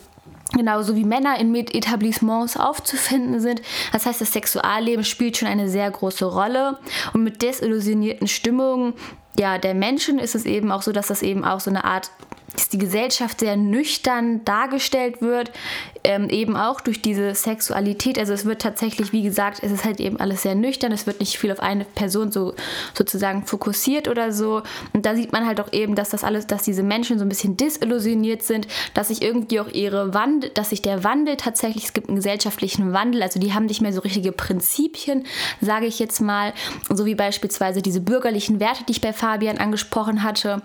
Genauso 0.57 0.97
wie 0.97 1.05
Männer 1.05 1.39
in 1.39 1.55
Etablissements 1.55 2.57
aufzufinden 2.57 3.39
sind. 3.39 3.61
Das 3.93 4.07
heißt, 4.07 4.23
das 4.23 4.33
Sexualleben 4.33 5.05
spielt 5.05 5.37
schon 5.37 5.47
eine 5.47 5.69
sehr 5.69 5.91
große 5.91 6.25
Rolle. 6.25 6.79
Und 7.13 7.23
mit 7.23 7.43
desillusionierten 7.43 8.27
Stimmungen 8.29 8.95
ja, 9.39 9.57
der 9.59 9.75
Menschen 9.75 10.19
ist 10.19 10.35
es 10.35 10.45
eben 10.45 10.73
auch 10.73 10.83
so, 10.83 10.91
dass 10.91 11.07
das 11.07 11.23
eben 11.23 11.45
auch 11.45 11.61
so 11.61 11.71
eine 11.71 11.85
Art 11.85 12.11
dass 12.59 12.69
die 12.69 12.79
Gesellschaft 12.79 13.39
sehr 13.39 13.57
nüchtern 13.57 14.45
dargestellt 14.45 15.23
wird, 15.23 15.53
ähm, 16.03 16.29
eben 16.29 16.57
auch 16.57 16.81
durch 16.81 17.01
diese 17.01 17.33
Sexualität. 17.37 18.19
Also 18.19 18.33
es 18.33 18.47
wird 18.47 18.61
tatsächlich, 18.61 19.13
wie 19.13 19.23
gesagt, 19.23 19.63
es 19.63 19.71
ist 19.71 19.85
halt 19.85 20.01
eben 20.01 20.19
alles 20.19 20.43
sehr 20.43 20.57
nüchtern, 20.57 20.91
es 20.91 21.07
wird 21.07 21.21
nicht 21.21 21.39
viel 21.39 21.53
auf 21.53 21.61
eine 21.61 21.85
Person 21.85 22.33
so 22.33 22.55
sozusagen 22.95 23.47
fokussiert 23.47 24.09
oder 24.09 24.33
so. 24.33 24.63
Und 24.93 25.07
da 25.07 25.15
sieht 25.15 25.31
man 25.31 25.47
halt 25.47 25.61
auch 25.61 25.73
eben, 25.73 25.95
dass 25.95 26.11
das 26.11 26.25
alles, 26.25 26.49
dass 26.49 26.65
diese 26.65 26.83
Menschen 26.83 27.21
so 27.21 27.25
ein 27.25 27.29
bisschen 27.29 27.57
disillusioniert 27.57 28.43
sind, 28.43 28.67
dass 28.93 29.07
sich 29.07 29.23
irgendwie 29.23 29.61
auch 29.61 29.69
ihre 29.69 30.13
Wandel, 30.13 30.51
dass 30.51 30.71
sich 30.71 30.83
der 30.83 31.05
Wandel 31.05 31.37
tatsächlich, 31.37 31.85
es 31.85 31.93
gibt 31.93 32.09
einen 32.09 32.17
gesellschaftlichen 32.17 32.93
Wandel, 32.93 33.23
also 33.23 33.39
die 33.39 33.55
haben 33.55 33.67
nicht 33.67 33.83
mehr 33.83 33.93
so 33.93 34.01
richtige 34.01 34.33
Prinzipien, 34.33 35.25
sage 35.61 35.87
ich 35.87 36.01
jetzt 36.01 36.21
mal, 36.21 36.53
so 36.91 37.07
wie 37.07 37.15
beispielsweise 37.15 37.83
diese 37.83 38.01
bürgerlichen 38.01 38.59
Werte, 38.59 38.83
die 38.83 38.93
ich 38.93 39.01
bei 39.01 39.13
Fabian 39.13 39.59
angesprochen 39.59 40.25
hatte 40.25 40.61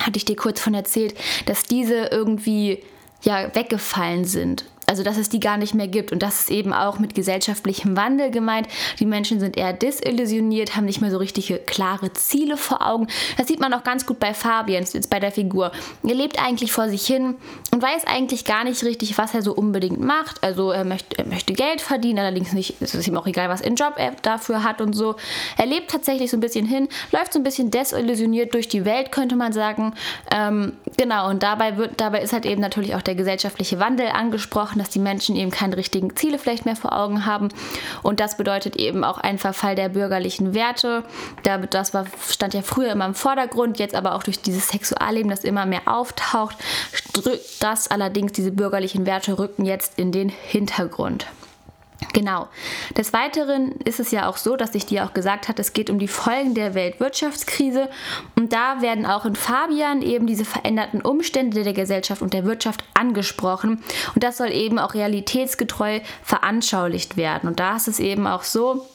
hatte 0.00 0.16
ich 0.16 0.24
dir 0.24 0.36
kurz 0.36 0.60
von 0.60 0.74
erzählt, 0.74 1.14
dass 1.46 1.64
diese 1.64 2.06
irgendwie 2.06 2.82
ja 3.22 3.54
weggefallen 3.54 4.24
sind 4.24 4.64
also 4.86 5.02
dass 5.02 5.16
es 5.16 5.28
die 5.28 5.40
gar 5.40 5.56
nicht 5.56 5.74
mehr 5.74 5.88
gibt. 5.88 6.12
Und 6.12 6.22
das 6.22 6.40
ist 6.40 6.50
eben 6.50 6.72
auch 6.72 6.98
mit 6.98 7.14
gesellschaftlichem 7.14 7.96
Wandel 7.96 8.30
gemeint. 8.30 8.68
Die 8.98 9.06
Menschen 9.06 9.40
sind 9.40 9.56
eher 9.56 9.72
desillusioniert, 9.72 10.76
haben 10.76 10.84
nicht 10.84 11.00
mehr 11.00 11.10
so 11.10 11.18
richtige 11.18 11.58
klare 11.58 12.12
Ziele 12.12 12.56
vor 12.56 12.86
Augen. 12.86 13.06
Das 13.36 13.46
sieht 13.46 13.60
man 13.60 13.72
auch 13.74 13.84
ganz 13.84 14.06
gut 14.06 14.18
bei 14.18 14.34
Fabian, 14.34 14.84
jetzt 14.92 15.10
bei 15.10 15.20
der 15.20 15.32
Figur. 15.32 15.72
Er 16.02 16.14
lebt 16.14 16.42
eigentlich 16.42 16.72
vor 16.72 16.88
sich 16.88 17.06
hin 17.06 17.36
und 17.70 17.82
weiß 17.82 18.06
eigentlich 18.06 18.44
gar 18.44 18.64
nicht 18.64 18.82
richtig, 18.82 19.16
was 19.18 19.34
er 19.34 19.42
so 19.42 19.54
unbedingt 19.54 20.00
macht. 20.00 20.42
Also 20.42 20.70
er 20.70 20.84
möchte, 20.84 21.18
er 21.18 21.26
möchte 21.26 21.52
Geld 21.52 21.80
verdienen, 21.80 22.18
allerdings 22.18 22.52
nicht, 22.52 22.74
es 22.80 22.94
ist 22.94 23.06
ihm 23.06 23.16
auch 23.16 23.26
egal, 23.26 23.48
was 23.48 23.60
er 23.60 23.72
Job 23.72 23.94
er 23.96 24.12
dafür 24.22 24.62
hat 24.62 24.80
und 24.80 24.92
so. 24.92 25.16
Er 25.56 25.66
lebt 25.66 25.90
tatsächlich 25.90 26.30
so 26.30 26.36
ein 26.36 26.40
bisschen 26.40 26.66
hin, 26.66 26.88
läuft 27.10 27.32
so 27.32 27.38
ein 27.38 27.42
bisschen 27.42 27.70
desillusioniert 27.70 28.52
durch 28.54 28.68
die 28.68 28.84
Welt, 28.84 29.12
könnte 29.12 29.36
man 29.36 29.52
sagen. 29.52 29.94
Ähm, 30.30 30.74
genau, 30.96 31.30
und 31.30 31.42
dabei, 31.42 31.76
wird, 31.76 32.00
dabei 32.00 32.20
ist 32.20 32.32
halt 32.32 32.44
eben 32.44 32.60
natürlich 32.60 32.94
auch 32.94 33.02
der 33.02 33.14
gesellschaftliche 33.14 33.78
Wandel 33.78 34.08
angesprochen 34.08 34.71
dass 34.78 34.90
die 34.90 34.98
Menschen 34.98 35.36
eben 35.36 35.50
keine 35.50 35.76
richtigen 35.76 36.14
Ziele 36.16 36.38
vielleicht 36.38 36.64
mehr 36.64 36.76
vor 36.76 36.92
Augen 36.92 37.26
haben. 37.26 37.48
Und 38.02 38.20
das 38.20 38.36
bedeutet 38.36 38.76
eben 38.76 39.04
auch 39.04 39.18
ein 39.18 39.38
Verfall 39.38 39.74
der 39.74 39.88
bürgerlichen 39.88 40.54
Werte. 40.54 41.04
Das 41.70 41.94
war, 41.94 42.06
stand 42.28 42.54
ja 42.54 42.62
früher 42.62 42.92
immer 42.92 43.06
im 43.06 43.14
Vordergrund, 43.14 43.78
jetzt 43.78 43.94
aber 43.94 44.14
auch 44.14 44.22
durch 44.22 44.40
dieses 44.40 44.68
Sexualleben, 44.68 45.30
das 45.30 45.44
immer 45.44 45.66
mehr 45.66 45.82
auftaucht, 45.86 46.56
das 47.60 47.88
allerdings, 47.88 48.32
diese 48.32 48.52
bürgerlichen 48.52 49.06
Werte 49.06 49.38
rücken 49.38 49.64
jetzt 49.64 49.98
in 49.98 50.12
den 50.12 50.28
Hintergrund. 50.28 51.26
Genau. 52.12 52.48
Des 52.96 53.12
Weiteren 53.12 53.72
ist 53.84 54.00
es 54.00 54.10
ja 54.10 54.28
auch 54.28 54.36
so, 54.36 54.56
dass 54.56 54.74
ich 54.74 54.86
dir 54.86 55.04
auch 55.04 55.14
gesagt 55.14 55.48
habe, 55.48 55.60
es 55.60 55.72
geht 55.72 55.90
um 55.90 55.98
die 55.98 56.08
Folgen 56.08 56.54
der 56.54 56.74
Weltwirtschaftskrise 56.74 57.88
und 58.36 58.52
da 58.52 58.82
werden 58.82 59.06
auch 59.06 59.24
in 59.24 59.36
Fabian 59.36 60.02
eben 60.02 60.26
diese 60.26 60.44
veränderten 60.44 61.02
Umstände 61.02 61.62
der 61.62 61.72
Gesellschaft 61.72 62.22
und 62.22 62.34
der 62.34 62.44
Wirtschaft 62.44 62.84
angesprochen 62.94 63.82
und 64.14 64.24
das 64.24 64.36
soll 64.36 64.52
eben 64.52 64.78
auch 64.78 64.94
realitätsgetreu 64.94 66.00
veranschaulicht 66.22 67.16
werden. 67.16 67.48
Und 67.48 67.60
da 67.60 67.76
ist 67.76 67.88
es 67.88 68.00
eben 68.00 68.26
auch 68.26 68.42
so, 68.42 68.86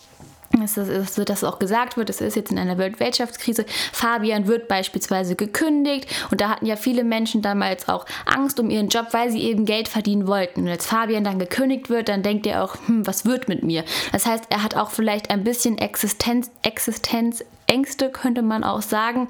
es 0.61 0.77
ist, 0.77 1.29
dass 1.29 1.43
auch 1.43 1.59
gesagt 1.59 1.97
wird, 1.97 2.09
es 2.09 2.21
ist 2.21 2.35
jetzt 2.35 2.51
in 2.51 2.59
einer 2.59 2.77
Weltwirtschaftskrise. 2.77 3.65
Fabian 3.91 4.47
wird 4.47 4.67
beispielsweise 4.67 5.35
gekündigt 5.35 6.07
und 6.31 6.41
da 6.41 6.49
hatten 6.49 6.65
ja 6.65 6.75
viele 6.75 7.03
Menschen 7.03 7.41
damals 7.41 7.89
auch 7.89 8.05
Angst 8.25 8.59
um 8.59 8.69
ihren 8.69 8.89
Job, 8.89 9.07
weil 9.11 9.31
sie 9.31 9.41
eben 9.41 9.65
Geld 9.65 9.87
verdienen 9.87 10.27
wollten. 10.27 10.61
Und 10.61 10.69
als 10.69 10.85
Fabian 10.85 11.23
dann 11.23 11.39
gekündigt 11.39 11.89
wird, 11.89 12.09
dann 12.09 12.23
denkt 12.23 12.45
er 12.45 12.63
auch, 12.63 12.75
hm, 12.85 13.05
was 13.05 13.25
wird 13.25 13.47
mit 13.47 13.63
mir? 13.63 13.83
Das 14.11 14.25
heißt, 14.25 14.45
er 14.49 14.63
hat 14.63 14.75
auch 14.75 14.91
vielleicht 14.91 15.29
ein 15.29 15.43
bisschen 15.43 15.77
Existenz, 15.77 16.51
Existenz 16.61 17.43
Ängste, 17.67 18.09
könnte 18.09 18.41
man 18.41 18.63
auch 18.63 18.81
sagen. 18.81 19.27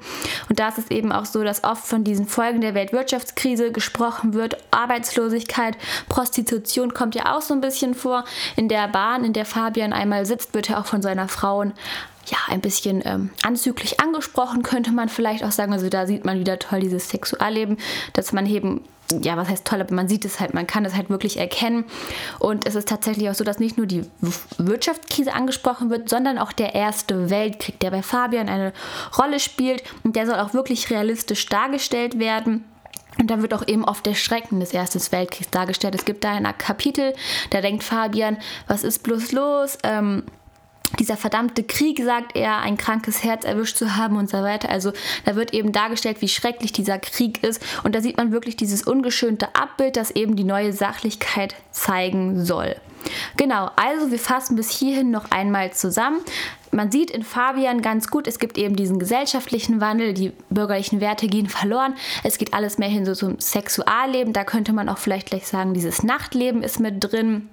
Und 0.48 0.58
da 0.58 0.68
ist 0.68 0.78
es 0.78 0.90
eben 0.90 1.12
auch 1.12 1.24
so, 1.24 1.44
dass 1.44 1.64
oft 1.64 1.84
von 1.84 2.04
diesen 2.04 2.26
Folgen 2.26 2.60
der 2.60 2.74
Weltwirtschaftskrise 2.74 3.72
gesprochen 3.72 4.34
wird. 4.34 4.56
Arbeitslosigkeit, 4.70 5.76
Prostitution 6.08 6.94
kommt 6.94 7.14
ja 7.14 7.36
auch 7.36 7.42
so 7.42 7.54
ein 7.54 7.60
bisschen 7.60 7.94
vor. 7.94 8.24
In 8.56 8.68
der 8.68 8.88
Bahn, 8.88 9.24
in 9.24 9.32
der 9.32 9.44
Fabian 9.44 9.92
einmal 9.92 10.24
sitzt, 10.26 10.54
wird 10.54 10.70
er 10.70 10.80
auch 10.80 10.86
von 10.86 11.02
seiner 11.02 11.28
Frau 11.28 11.64
ja, 12.30 12.38
ein 12.48 12.60
bisschen 12.60 13.02
ähm, 13.04 13.30
anzüglich 13.42 14.00
angesprochen, 14.00 14.62
könnte 14.62 14.92
man 14.92 15.08
vielleicht 15.08 15.44
auch 15.44 15.52
sagen. 15.52 15.72
Also 15.72 15.88
da 15.88 16.06
sieht 16.06 16.24
man 16.24 16.38
wieder 16.38 16.58
toll 16.58 16.80
dieses 16.80 17.08
Sexualleben, 17.08 17.78
dass 18.12 18.32
man 18.32 18.46
eben 18.46 18.82
ja, 19.22 19.36
was 19.36 19.48
heißt 19.48 19.64
toll, 19.64 19.80
aber 19.80 19.94
man 19.94 20.08
sieht 20.08 20.24
es 20.24 20.38
halt, 20.38 20.54
man 20.54 20.66
kann 20.66 20.84
es 20.84 20.94
halt 20.94 21.08
wirklich 21.08 21.38
erkennen. 21.38 21.84
Und 22.38 22.66
es 22.66 22.74
ist 22.74 22.88
tatsächlich 22.88 23.30
auch 23.30 23.34
so, 23.34 23.44
dass 23.44 23.58
nicht 23.58 23.78
nur 23.78 23.86
die 23.86 24.02
Wirtschaftskrise 24.58 25.32
angesprochen 25.32 25.90
wird, 25.90 26.08
sondern 26.08 26.38
auch 26.38 26.52
der 26.52 26.74
Erste 26.74 27.30
Weltkrieg, 27.30 27.80
der 27.80 27.90
bei 27.90 28.02
Fabian 28.02 28.48
eine 28.48 28.72
Rolle 29.16 29.40
spielt 29.40 29.82
und 30.04 30.16
der 30.16 30.26
soll 30.26 30.38
auch 30.38 30.52
wirklich 30.52 30.90
realistisch 30.90 31.46
dargestellt 31.46 32.18
werden. 32.18 32.64
Und 33.18 33.30
da 33.30 33.42
wird 33.42 33.52
auch 33.54 33.66
eben 33.66 33.84
oft 33.84 34.06
der 34.06 34.14
Schrecken 34.14 34.60
des 34.60 34.72
Ersten 34.72 35.00
Weltkriegs 35.10 35.50
dargestellt. 35.50 35.94
Es 35.94 36.04
gibt 36.04 36.22
da 36.22 36.32
ein 36.34 36.46
Kapitel, 36.58 37.14
da 37.50 37.60
denkt 37.60 37.82
Fabian, 37.82 38.36
was 38.68 38.84
ist 38.84 39.02
bloß 39.02 39.32
los? 39.32 39.78
Ähm, 39.82 40.24
dieser 40.98 41.16
verdammte 41.16 41.62
Krieg, 41.64 42.00
sagt 42.02 42.36
er, 42.36 42.58
ein 42.58 42.76
krankes 42.76 43.24
Herz 43.24 43.44
erwischt 43.44 43.76
zu 43.76 43.96
haben 43.96 44.16
und 44.16 44.30
so 44.30 44.38
weiter. 44.38 44.68
Also 44.68 44.92
da 45.24 45.36
wird 45.36 45.52
eben 45.54 45.72
dargestellt, 45.72 46.20
wie 46.20 46.28
schrecklich 46.28 46.72
dieser 46.72 46.98
Krieg 46.98 47.42
ist. 47.42 47.62
Und 47.84 47.94
da 47.94 48.00
sieht 48.00 48.16
man 48.16 48.32
wirklich 48.32 48.56
dieses 48.56 48.82
ungeschönte 48.82 49.54
Abbild, 49.54 49.96
das 49.96 50.10
eben 50.10 50.36
die 50.36 50.44
neue 50.44 50.72
Sachlichkeit 50.72 51.54
zeigen 51.70 52.44
soll. 52.44 52.76
Genau, 53.36 53.70
also 53.76 54.10
wir 54.10 54.18
fassen 54.18 54.56
bis 54.56 54.70
hierhin 54.70 55.10
noch 55.10 55.30
einmal 55.30 55.72
zusammen. 55.72 56.20
Man 56.70 56.90
sieht 56.90 57.10
in 57.10 57.22
Fabian 57.22 57.80
ganz 57.80 58.08
gut, 58.08 58.26
es 58.26 58.38
gibt 58.38 58.58
eben 58.58 58.76
diesen 58.76 58.98
gesellschaftlichen 58.98 59.80
Wandel, 59.80 60.12
die 60.12 60.32
bürgerlichen 60.50 61.00
Werte 61.00 61.26
gehen 61.26 61.48
verloren. 61.48 61.94
Es 62.24 62.36
geht 62.36 62.52
alles 62.52 62.76
mehr 62.78 62.88
hin 62.88 63.06
so 63.06 63.14
zum 63.14 63.40
Sexualleben. 63.40 64.32
Da 64.32 64.44
könnte 64.44 64.72
man 64.72 64.88
auch 64.88 64.98
vielleicht 64.98 65.28
gleich 65.28 65.46
sagen, 65.46 65.72
dieses 65.72 66.02
Nachtleben 66.02 66.62
ist 66.62 66.80
mit 66.80 66.96
drin 67.00 67.48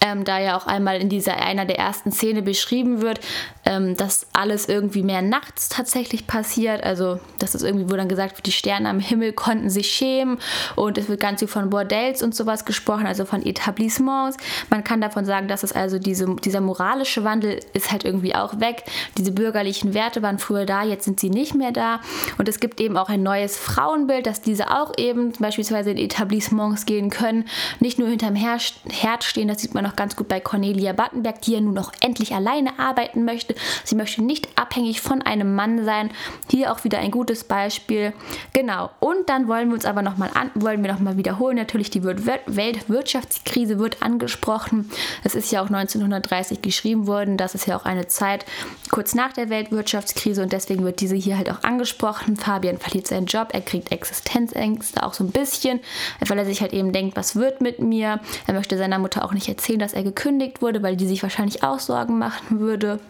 ähm, 0.00 0.24
da 0.24 0.38
ja 0.38 0.56
auch 0.56 0.66
einmal 0.66 1.00
in 1.00 1.08
dieser 1.08 1.36
einer 1.36 1.64
der 1.64 1.78
ersten 1.78 2.12
Szene 2.12 2.42
beschrieben 2.42 3.00
wird, 3.00 3.20
ähm, 3.64 3.96
dass 3.96 4.26
alles 4.32 4.68
irgendwie 4.68 5.02
mehr 5.02 5.22
nachts 5.22 5.68
tatsächlich 5.68 6.26
passiert. 6.26 6.82
Also, 6.82 7.20
das 7.38 7.54
ist 7.54 7.62
irgendwie, 7.62 7.90
wo 7.90 7.96
dann 7.96 8.08
gesagt 8.08 8.36
wird, 8.36 8.46
die 8.46 8.52
Sterne 8.52 8.88
am 8.88 9.00
Himmel 9.00 9.32
konnten 9.32 9.70
sich 9.70 9.90
schämen 9.90 10.38
und 10.76 10.98
es 10.98 11.08
wird 11.08 11.20
ganz 11.20 11.40
viel 11.40 11.48
von 11.48 11.70
Bordells 11.70 12.22
und 12.22 12.34
sowas 12.34 12.64
gesprochen, 12.64 13.06
also 13.06 13.24
von 13.24 13.44
Etablissements. 13.44 14.36
Man 14.70 14.84
kann 14.84 15.00
davon 15.00 15.24
sagen, 15.24 15.48
dass 15.48 15.62
es 15.62 15.72
also 15.72 15.98
diese, 15.98 16.36
dieser 16.36 16.60
moralische 16.60 17.24
Wandel 17.24 17.60
ist 17.72 17.92
halt 17.92 18.04
irgendwie 18.04 18.34
auch 18.34 18.60
weg. 18.60 18.84
Diese 19.18 19.32
bürgerlichen 19.32 19.94
Werte 19.94 20.22
waren 20.22 20.38
früher 20.38 20.66
da, 20.66 20.82
jetzt 20.82 21.04
sind 21.04 21.20
sie 21.20 21.30
nicht 21.30 21.54
mehr 21.54 21.72
da. 21.72 22.00
Und 22.38 22.48
es 22.48 22.60
gibt 22.60 22.80
eben 22.80 22.96
auch 22.96 23.08
ein 23.08 23.22
neues 23.22 23.56
Frauenbild, 23.56 24.26
dass 24.26 24.40
diese 24.42 24.70
auch 24.70 24.92
eben 24.96 25.32
beispielsweise 25.38 25.90
in 25.90 25.98
Etablissements 25.98 26.86
gehen 26.86 27.10
können, 27.10 27.44
nicht 27.80 27.98
nur 27.98 28.08
hinterm 28.08 28.34
Herd 28.34 29.24
stehen. 29.32 29.48
Das 29.48 29.60
sieht 29.60 29.74
man 29.74 29.84
auch 29.86 29.96
ganz 29.96 30.14
gut 30.14 30.28
bei 30.28 30.38
Cornelia 30.40 30.92
Battenberg, 30.92 31.40
die 31.42 31.54
ja 31.54 31.60
nun 31.60 31.74
noch 31.74 31.92
endlich 32.00 32.34
alleine 32.34 32.78
arbeiten 32.78 33.24
möchte. 33.24 33.54
Sie 33.84 33.96
möchte 33.96 34.22
nicht 34.22 34.48
abhängig 34.56 35.00
von 35.00 35.22
einem 35.22 35.54
Mann 35.54 35.84
sein. 35.84 36.10
Hier 36.50 36.72
auch 36.72 36.84
wieder 36.84 36.98
ein 36.98 37.10
gutes 37.10 37.44
Beispiel. 37.44 38.12
Genau. 38.52 38.90
Und 39.00 39.28
dann 39.28 39.48
wollen 39.48 39.68
wir 39.68 39.74
uns 39.74 39.84
aber 39.84 40.02
nochmal 40.02 40.30
an, 40.34 40.50
wollen 40.54 40.82
wir 40.84 40.92
noch 40.92 41.00
mal 41.00 41.16
wiederholen. 41.16 41.56
Natürlich 41.56 41.90
die 41.90 42.04
Weltwirtschaftskrise 42.04 43.78
wird 43.78 44.02
angesprochen. 44.02 44.90
Es 45.24 45.34
ist 45.34 45.50
ja 45.50 45.62
auch 45.62 45.66
1930 45.68 46.62
geschrieben 46.62 47.06
worden. 47.06 47.36
Das 47.36 47.54
ist 47.54 47.66
ja 47.66 47.76
auch 47.76 47.84
eine 47.84 48.06
Zeit 48.06 48.44
kurz 48.90 49.14
nach 49.14 49.32
der 49.32 49.48
Weltwirtschaftskrise 49.48 50.42
und 50.42 50.52
deswegen 50.52 50.84
wird 50.84 51.00
diese 51.00 51.16
hier 51.16 51.38
halt 51.38 51.50
auch 51.50 51.62
angesprochen. 51.62 52.36
Fabian 52.36 52.78
verliert 52.78 53.06
seinen 53.06 53.26
Job, 53.26 53.48
er 53.52 53.62
kriegt 53.62 53.90
Existenzängste 53.90 55.02
auch 55.02 55.14
so 55.14 55.24
ein 55.24 55.30
bisschen, 55.30 55.80
weil 56.26 56.38
er 56.38 56.44
sich 56.44 56.60
halt 56.60 56.72
eben 56.72 56.92
denkt, 56.92 57.16
was 57.16 57.36
wird 57.36 57.60
mit 57.60 57.78
mir? 57.78 58.20
Er 58.46 58.54
möchte 58.54 58.76
seiner 58.76 58.98
Mutter 58.98 59.21
auch 59.22 59.32
nicht 59.32 59.48
erzählen, 59.48 59.78
dass 59.78 59.92
er 59.92 60.02
gekündigt 60.02 60.62
wurde, 60.62 60.82
weil 60.82 60.96
die 60.96 61.06
sich 61.06 61.22
wahrscheinlich 61.22 61.62
auch 61.62 61.78
Sorgen 61.78 62.18
machen 62.18 62.60
würde. 62.60 63.00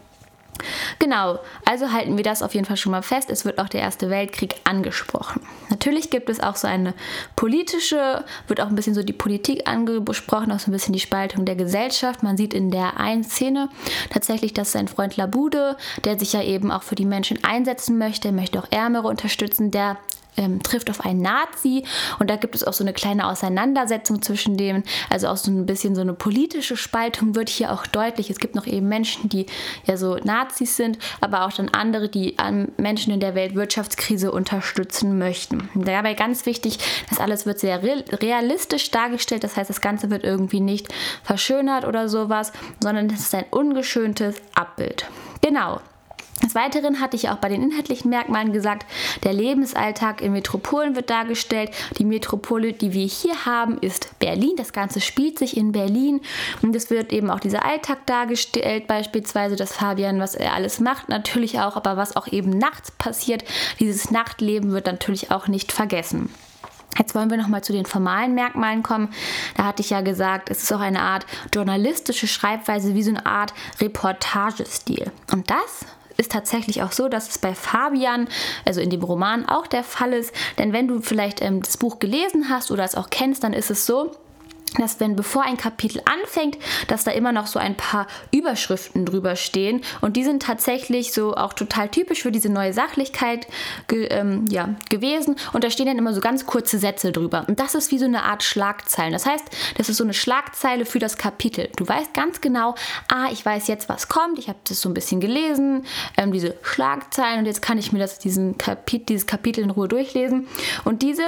Genau, 0.98 1.38
also 1.64 1.92
halten 1.92 2.16
wir 2.16 2.24
das 2.24 2.42
auf 2.42 2.54
jeden 2.54 2.66
Fall 2.66 2.76
schon 2.76 2.92
mal 2.92 3.02
fest. 3.02 3.30
Es 3.30 3.44
wird 3.44 3.58
auch 3.58 3.68
der 3.68 3.80
Erste 3.80 4.10
Weltkrieg 4.10 4.56
angesprochen. 4.64 5.40
Natürlich 5.70 6.10
gibt 6.10 6.28
es 6.28 6.40
auch 6.40 6.56
so 6.56 6.68
eine 6.68 6.94
politische, 7.36 8.24
wird 8.46 8.60
auch 8.60 8.68
ein 8.68 8.74
bisschen 8.74 8.94
so 8.94 9.02
die 9.02 9.12
Politik 9.12 9.66
angesprochen, 9.66 10.52
auch 10.52 10.60
so 10.60 10.70
ein 10.70 10.72
bisschen 10.72 10.92
die 10.92 11.00
Spaltung 11.00 11.44
der 11.44 11.56
Gesellschaft. 11.56 12.22
Man 12.22 12.36
sieht 12.36 12.54
in 12.54 12.70
der 12.70 12.98
einen 12.98 13.24
Szene 13.24 13.70
tatsächlich, 14.10 14.52
dass 14.52 14.72
sein 14.72 14.88
Freund 14.88 15.16
Labude, 15.16 15.76
der 16.04 16.18
sich 16.18 16.32
ja 16.34 16.42
eben 16.42 16.70
auch 16.70 16.82
für 16.82 16.94
die 16.94 17.06
Menschen 17.06 17.42
einsetzen 17.42 17.98
möchte, 17.98 18.30
möchte 18.30 18.58
auch 18.58 18.70
Ärmere 18.70 19.08
unterstützen, 19.08 19.70
der 19.70 19.96
ähm, 20.36 20.62
trifft 20.62 20.90
auf 20.90 21.04
einen 21.04 21.22
Nazi 21.22 21.84
und 22.18 22.30
da 22.30 22.36
gibt 22.36 22.54
es 22.54 22.64
auch 22.64 22.72
so 22.72 22.84
eine 22.84 22.92
kleine 22.92 23.26
Auseinandersetzung 23.26 24.22
zwischen 24.22 24.56
denen, 24.56 24.84
also 25.10 25.28
auch 25.28 25.36
so 25.36 25.50
ein 25.50 25.66
bisschen 25.66 25.94
so 25.94 26.00
eine 26.00 26.14
politische 26.14 26.76
Spaltung 26.76 27.34
wird 27.34 27.48
hier 27.48 27.72
auch 27.72 27.86
deutlich. 27.86 28.30
Es 28.30 28.38
gibt 28.38 28.54
noch 28.54 28.66
eben 28.66 28.88
Menschen, 28.88 29.28
die 29.28 29.46
ja 29.86 29.96
so 29.96 30.16
Nazis 30.16 30.76
sind, 30.76 30.98
aber 31.20 31.44
auch 31.44 31.52
dann 31.52 31.68
andere, 31.68 32.08
die 32.08 32.36
Menschen 32.76 33.12
in 33.12 33.20
der 33.20 33.34
Weltwirtschaftskrise 33.34 34.32
unterstützen 34.32 35.18
möchten. 35.18 35.68
dabei 35.74 36.14
ganz 36.14 36.46
wichtig, 36.46 36.78
das 37.10 37.20
alles 37.20 37.46
wird 37.46 37.58
sehr 37.58 37.82
realistisch 37.82 38.90
dargestellt, 38.90 39.44
das 39.44 39.56
heißt, 39.56 39.70
das 39.70 39.80
Ganze 39.80 40.10
wird 40.10 40.24
irgendwie 40.24 40.60
nicht 40.60 40.88
verschönert 41.22 41.84
oder 41.84 42.08
sowas, 42.08 42.52
sondern 42.80 43.06
es 43.10 43.20
ist 43.20 43.34
ein 43.34 43.44
ungeschöntes 43.50 44.36
Abbild. 44.54 45.06
Genau, 45.40 45.80
des 46.42 46.54
Weiteren 46.54 47.00
hatte 47.00 47.16
ich 47.16 47.28
auch 47.28 47.36
bei 47.36 47.48
den 47.48 47.62
inhaltlichen 47.62 48.10
Merkmalen 48.10 48.52
gesagt, 48.52 48.86
der 49.24 49.32
Lebensalltag 49.32 50.20
in 50.20 50.32
Metropolen 50.32 50.96
wird 50.96 51.10
dargestellt. 51.10 51.70
Die 51.98 52.04
Metropole, 52.04 52.72
die 52.72 52.92
wir 52.92 53.06
hier 53.06 53.44
haben, 53.44 53.78
ist 53.78 54.18
Berlin. 54.18 54.54
Das 54.56 54.72
Ganze 54.72 55.00
spielt 55.00 55.38
sich 55.38 55.56
in 55.56 55.72
Berlin 55.72 56.20
und 56.62 56.74
es 56.74 56.90
wird 56.90 57.12
eben 57.12 57.30
auch 57.30 57.40
dieser 57.40 57.64
Alltag 57.64 58.06
dargestellt, 58.06 58.86
beispielsweise 58.86 59.56
das 59.56 59.72
Fabian, 59.72 60.20
was 60.20 60.34
er 60.34 60.54
alles 60.54 60.80
macht, 60.80 61.08
natürlich 61.08 61.60
auch, 61.60 61.76
aber 61.76 61.96
was 61.96 62.16
auch 62.16 62.26
eben 62.26 62.50
nachts 62.50 62.90
passiert. 62.90 63.44
Dieses 63.80 64.10
Nachtleben 64.10 64.72
wird 64.72 64.86
natürlich 64.86 65.30
auch 65.30 65.48
nicht 65.48 65.72
vergessen. 65.72 66.28
Jetzt 66.98 67.14
wollen 67.14 67.30
wir 67.30 67.38
nochmal 67.38 67.64
zu 67.64 67.72
den 67.72 67.86
formalen 67.86 68.34
Merkmalen 68.34 68.82
kommen. 68.82 69.08
Da 69.56 69.64
hatte 69.64 69.80
ich 69.80 69.90
ja 69.90 70.02
gesagt, 70.02 70.50
es 70.50 70.62
ist 70.62 70.72
auch 70.72 70.80
eine 70.80 71.00
Art 71.00 71.24
journalistische 71.54 72.26
Schreibweise, 72.26 72.94
wie 72.94 73.02
so 73.02 73.10
eine 73.10 73.24
Art 73.24 73.54
Reportagestil. 73.80 75.10
Und 75.30 75.50
das 75.50 75.86
ist 76.16 76.32
tatsächlich 76.32 76.82
auch 76.82 76.92
so, 76.92 77.08
dass 77.08 77.28
es 77.28 77.38
bei 77.38 77.54
Fabian, 77.54 78.28
also 78.64 78.80
in 78.80 78.90
dem 78.90 79.02
Roman, 79.02 79.46
auch 79.46 79.66
der 79.66 79.84
Fall 79.84 80.12
ist. 80.12 80.34
Denn 80.58 80.72
wenn 80.72 80.88
du 80.88 81.00
vielleicht 81.00 81.42
ähm, 81.42 81.62
das 81.62 81.76
Buch 81.76 81.98
gelesen 81.98 82.48
hast 82.48 82.70
oder 82.70 82.84
es 82.84 82.94
auch 82.94 83.10
kennst, 83.10 83.44
dann 83.44 83.52
ist 83.52 83.70
es 83.70 83.86
so, 83.86 84.12
dass 84.80 85.00
wenn 85.00 85.16
bevor 85.16 85.42
ein 85.42 85.56
Kapitel 85.56 86.02
anfängt, 86.04 86.58
dass 86.88 87.04
da 87.04 87.10
immer 87.10 87.32
noch 87.32 87.46
so 87.46 87.58
ein 87.58 87.76
paar 87.76 88.06
Überschriften 88.30 89.04
drüber 89.04 89.36
stehen. 89.36 89.82
Und 90.00 90.16
die 90.16 90.24
sind 90.24 90.42
tatsächlich 90.42 91.12
so 91.12 91.34
auch 91.34 91.52
total 91.52 91.88
typisch 91.88 92.22
für 92.22 92.32
diese 92.32 92.48
neue 92.48 92.72
Sachlichkeit 92.72 93.46
ge, 93.88 94.06
ähm, 94.06 94.46
ja, 94.48 94.74
gewesen. 94.90 95.36
Und 95.52 95.64
da 95.64 95.70
stehen 95.70 95.86
dann 95.86 95.98
immer 95.98 96.14
so 96.14 96.20
ganz 96.20 96.46
kurze 96.46 96.78
Sätze 96.78 97.12
drüber. 97.12 97.44
Und 97.48 97.60
das 97.60 97.74
ist 97.74 97.90
wie 97.90 97.98
so 97.98 98.06
eine 98.06 98.24
Art 98.24 98.42
Schlagzeilen. 98.42 99.12
Das 99.12 99.26
heißt, 99.26 99.44
das 99.76 99.88
ist 99.88 99.96
so 99.96 100.04
eine 100.04 100.14
Schlagzeile 100.14 100.84
für 100.84 100.98
das 100.98 101.16
Kapitel. 101.16 101.68
Du 101.76 101.86
weißt 101.86 102.14
ganz 102.14 102.40
genau, 102.40 102.74
ah, 103.08 103.28
ich 103.30 103.44
weiß 103.44 103.68
jetzt, 103.68 103.88
was 103.88 104.08
kommt, 104.08 104.38
ich 104.38 104.48
habe 104.48 104.58
das 104.68 104.80
so 104.80 104.88
ein 104.88 104.94
bisschen 104.94 105.20
gelesen, 105.20 105.84
ähm, 106.16 106.32
diese 106.32 106.54
Schlagzeilen. 106.62 107.40
Und 107.40 107.46
jetzt 107.46 107.62
kann 107.62 107.78
ich 107.78 107.92
mir 107.92 107.98
das, 107.98 108.18
diesen 108.18 108.58
Kapit 108.58 109.08
dieses 109.08 109.26
Kapitel 109.26 109.62
in 109.62 109.70
Ruhe 109.70 109.88
durchlesen. 109.88 110.46
Und 110.84 111.02
diese 111.02 111.24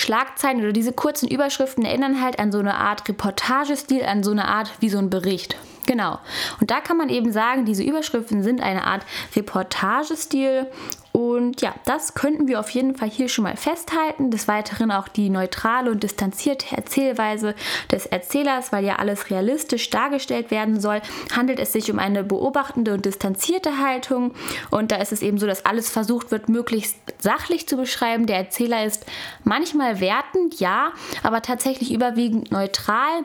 Schlagzeilen 0.00 0.60
oder 0.60 0.72
diese 0.72 0.92
kurzen 0.92 1.28
Überschriften 1.28 1.84
erinnern 1.84 2.22
halt 2.22 2.38
an 2.38 2.50
so 2.50 2.58
eine 2.58 2.74
Art 2.74 3.08
Reportagestil, 3.08 4.04
an 4.04 4.22
so 4.22 4.30
eine 4.30 4.48
Art 4.48 4.72
wie 4.80 4.88
so 4.88 4.98
ein 4.98 5.10
Bericht. 5.10 5.56
Genau. 5.90 6.20
Und 6.60 6.70
da 6.70 6.80
kann 6.80 6.96
man 6.96 7.08
eben 7.08 7.32
sagen, 7.32 7.64
diese 7.64 7.82
Überschriften 7.82 8.44
sind 8.44 8.60
eine 8.60 8.84
Art 8.84 9.04
Reportagestil. 9.34 10.68
Und 11.10 11.62
ja, 11.62 11.74
das 11.84 12.14
könnten 12.14 12.46
wir 12.46 12.60
auf 12.60 12.70
jeden 12.70 12.94
Fall 12.94 13.10
hier 13.10 13.28
schon 13.28 13.42
mal 13.42 13.56
festhalten. 13.56 14.30
Des 14.30 14.46
Weiteren 14.46 14.92
auch 14.92 15.08
die 15.08 15.30
neutrale 15.30 15.90
und 15.90 16.04
distanzierte 16.04 16.76
Erzählweise 16.76 17.56
des 17.90 18.06
Erzählers, 18.06 18.70
weil 18.70 18.84
ja 18.84 19.00
alles 19.00 19.30
realistisch 19.30 19.90
dargestellt 19.90 20.52
werden 20.52 20.80
soll, 20.80 21.02
handelt 21.34 21.58
es 21.58 21.72
sich 21.72 21.90
um 21.90 21.98
eine 21.98 22.22
beobachtende 22.22 22.94
und 22.94 23.04
distanzierte 23.04 23.78
Haltung. 23.78 24.32
Und 24.70 24.92
da 24.92 24.98
ist 24.98 25.10
es 25.10 25.22
eben 25.22 25.38
so, 25.38 25.48
dass 25.48 25.66
alles 25.66 25.90
versucht 25.90 26.30
wird, 26.30 26.48
möglichst 26.48 26.98
sachlich 27.18 27.66
zu 27.66 27.76
beschreiben. 27.76 28.26
Der 28.26 28.36
Erzähler 28.36 28.84
ist 28.84 29.06
manchmal 29.42 29.98
wertend, 29.98 30.60
ja, 30.60 30.92
aber 31.24 31.42
tatsächlich 31.42 31.92
überwiegend 31.92 32.52
neutral 32.52 33.24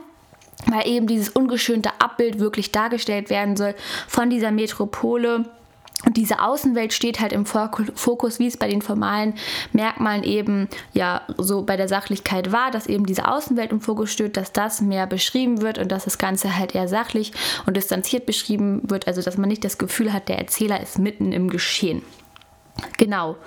weil 0.67 0.87
eben 0.87 1.07
dieses 1.07 1.29
ungeschönte 1.29 1.89
Abbild 1.99 2.39
wirklich 2.39 2.71
dargestellt 2.71 3.29
werden 3.29 3.55
soll 3.55 3.75
von 4.07 4.29
dieser 4.29 4.51
Metropole. 4.51 5.45
Und 6.05 6.17
diese 6.17 6.41
Außenwelt 6.41 6.93
steht 6.93 7.19
halt 7.19 7.33
im 7.33 7.45
Fokus, 7.45 8.37
wie 8.37 8.47
es 8.47 8.57
bei 8.57 8.67
den 8.67 8.81
formalen 8.81 9.33
Merkmalen 9.71 10.23
eben 10.23 10.67
ja 10.93 11.21
so 11.37 11.63
bei 11.63 11.77
der 11.77 11.87
Sachlichkeit 11.87 12.51
war, 12.51 12.69
dass 12.69 12.85
eben 12.85 13.05
diese 13.05 13.27
Außenwelt 13.27 13.71
im 13.71 13.81
Fokus 13.81 14.11
steht, 14.11 14.37
dass 14.37 14.51
das 14.51 14.81
mehr 14.81 15.07
beschrieben 15.07 15.61
wird 15.61 15.79
und 15.79 15.91
dass 15.91 16.03
das 16.03 16.17
Ganze 16.17 16.57
halt 16.57 16.75
eher 16.75 16.87
sachlich 16.87 17.31
und 17.65 17.75
distanziert 17.75 18.25
beschrieben 18.25 18.81
wird, 18.89 19.07
also 19.07 19.21
dass 19.21 19.37
man 19.37 19.49
nicht 19.49 19.63
das 19.63 19.77
Gefühl 19.77 20.13
hat, 20.13 20.27
der 20.29 20.37
Erzähler 20.37 20.81
ist 20.81 20.99
mitten 20.99 21.31
im 21.31 21.49
Geschehen. 21.49 22.03
Genau. 22.97 23.37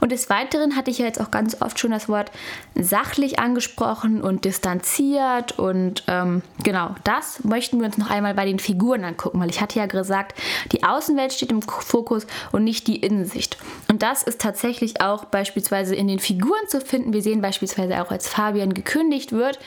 Und 0.00 0.12
des 0.12 0.30
Weiteren 0.30 0.76
hatte 0.76 0.90
ich 0.90 0.98
ja 0.98 1.06
jetzt 1.06 1.20
auch 1.20 1.30
ganz 1.30 1.60
oft 1.60 1.78
schon 1.78 1.90
das 1.90 2.08
Wort 2.08 2.30
sachlich 2.74 3.38
angesprochen 3.38 4.22
und 4.22 4.44
distanziert. 4.44 5.58
Und 5.58 6.04
ähm, 6.06 6.42
genau, 6.62 6.94
das 7.04 7.44
möchten 7.44 7.78
wir 7.80 7.86
uns 7.86 7.98
noch 7.98 8.10
einmal 8.10 8.34
bei 8.34 8.46
den 8.46 8.58
Figuren 8.58 9.04
angucken, 9.04 9.40
weil 9.40 9.50
ich 9.50 9.60
hatte 9.60 9.78
ja 9.78 9.86
gesagt, 9.86 10.38
die 10.72 10.84
Außenwelt 10.84 11.32
steht 11.32 11.52
im 11.52 11.62
Fokus 11.62 12.26
und 12.52 12.64
nicht 12.64 12.86
die 12.86 12.96
Innensicht. 12.96 13.58
Und 13.88 14.02
das 14.02 14.22
ist 14.22 14.40
tatsächlich 14.40 15.00
auch 15.00 15.26
beispielsweise 15.26 15.94
in 15.94 16.08
den 16.08 16.18
Figuren 16.18 16.68
zu 16.68 16.80
finden. 16.80 17.12
Wir 17.12 17.22
sehen 17.22 17.40
beispielsweise 17.40 18.02
auch, 18.02 18.10
als 18.10 18.28
Fabian 18.28 18.72
gekündigt 18.72 19.32
wird, 19.32 19.58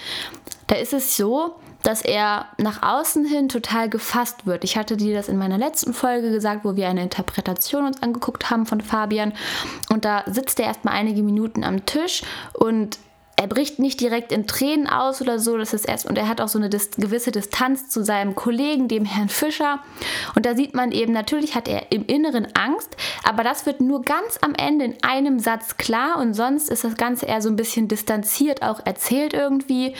da 0.67 0.75
ist 0.75 0.93
es 0.93 1.15
so, 1.17 1.55
dass 1.83 2.01
er 2.01 2.47
nach 2.57 2.83
außen 2.83 3.25
hin 3.25 3.49
total 3.49 3.89
gefasst 3.89 4.45
wird. 4.45 4.63
Ich 4.63 4.77
hatte 4.77 4.97
dir 4.97 5.15
das 5.15 5.29
in 5.29 5.37
meiner 5.37 5.57
letzten 5.57 5.93
Folge 5.93 6.31
gesagt, 6.31 6.63
wo 6.63 6.75
wir 6.75 6.87
eine 6.87 7.03
Interpretation 7.03 7.85
uns 7.85 8.01
angeguckt 8.01 8.49
haben 8.49 8.65
von 8.65 8.81
Fabian. 8.81 9.33
Und 9.89 10.05
da 10.05 10.23
sitzt 10.27 10.59
er 10.59 10.67
erstmal 10.67 10.95
einige 10.95 11.23
Minuten 11.23 11.63
am 11.63 11.85
Tisch 11.85 12.23
und 12.53 12.99
er 13.41 13.47
bricht 13.47 13.79
nicht 13.79 13.99
direkt 13.99 14.31
in 14.31 14.45
Tränen 14.45 14.85
aus 14.85 15.19
oder 15.19 15.39
so, 15.39 15.57
das 15.57 15.73
ist 15.73 15.85
erst 15.85 16.05
und 16.05 16.15
er 16.15 16.27
hat 16.27 16.39
auch 16.41 16.47
so 16.47 16.59
eine 16.59 16.69
dis 16.69 16.91
gewisse 16.91 17.31
Distanz 17.31 17.89
zu 17.89 18.03
seinem 18.03 18.35
Kollegen, 18.35 18.87
dem 18.87 19.03
Herrn 19.03 19.29
Fischer. 19.29 19.79
Und 20.35 20.45
da 20.45 20.55
sieht 20.55 20.75
man 20.75 20.91
eben, 20.91 21.11
natürlich 21.11 21.55
hat 21.55 21.67
er 21.67 21.91
im 21.91 22.05
Inneren 22.05 22.47
Angst, 22.53 22.95
aber 23.23 23.43
das 23.43 23.65
wird 23.65 23.81
nur 23.81 24.03
ganz 24.03 24.37
am 24.41 24.53
Ende 24.53 24.85
in 24.85 24.95
einem 25.01 25.39
Satz 25.39 25.77
klar 25.77 26.19
und 26.19 26.35
sonst 26.35 26.69
ist 26.69 26.83
das 26.83 26.97
Ganze 26.97 27.25
eher 27.25 27.41
so 27.41 27.49
ein 27.49 27.55
bisschen 27.55 27.87
distanziert 27.87 28.61
auch 28.61 28.85
erzählt 28.85 29.33
irgendwie. 29.33 29.95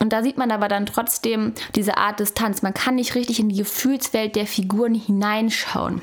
Und 0.00 0.14
da 0.14 0.22
sieht 0.22 0.38
man 0.38 0.50
aber 0.50 0.68
dann 0.68 0.86
trotzdem 0.86 1.52
diese 1.74 1.98
Art 1.98 2.18
Distanz. 2.18 2.62
Man 2.62 2.72
kann 2.72 2.94
nicht 2.94 3.14
richtig 3.14 3.40
in 3.40 3.50
die 3.50 3.58
Gefühlswelt 3.58 4.36
der 4.36 4.46
Figuren 4.46 4.94
hineinschauen. 4.94 6.00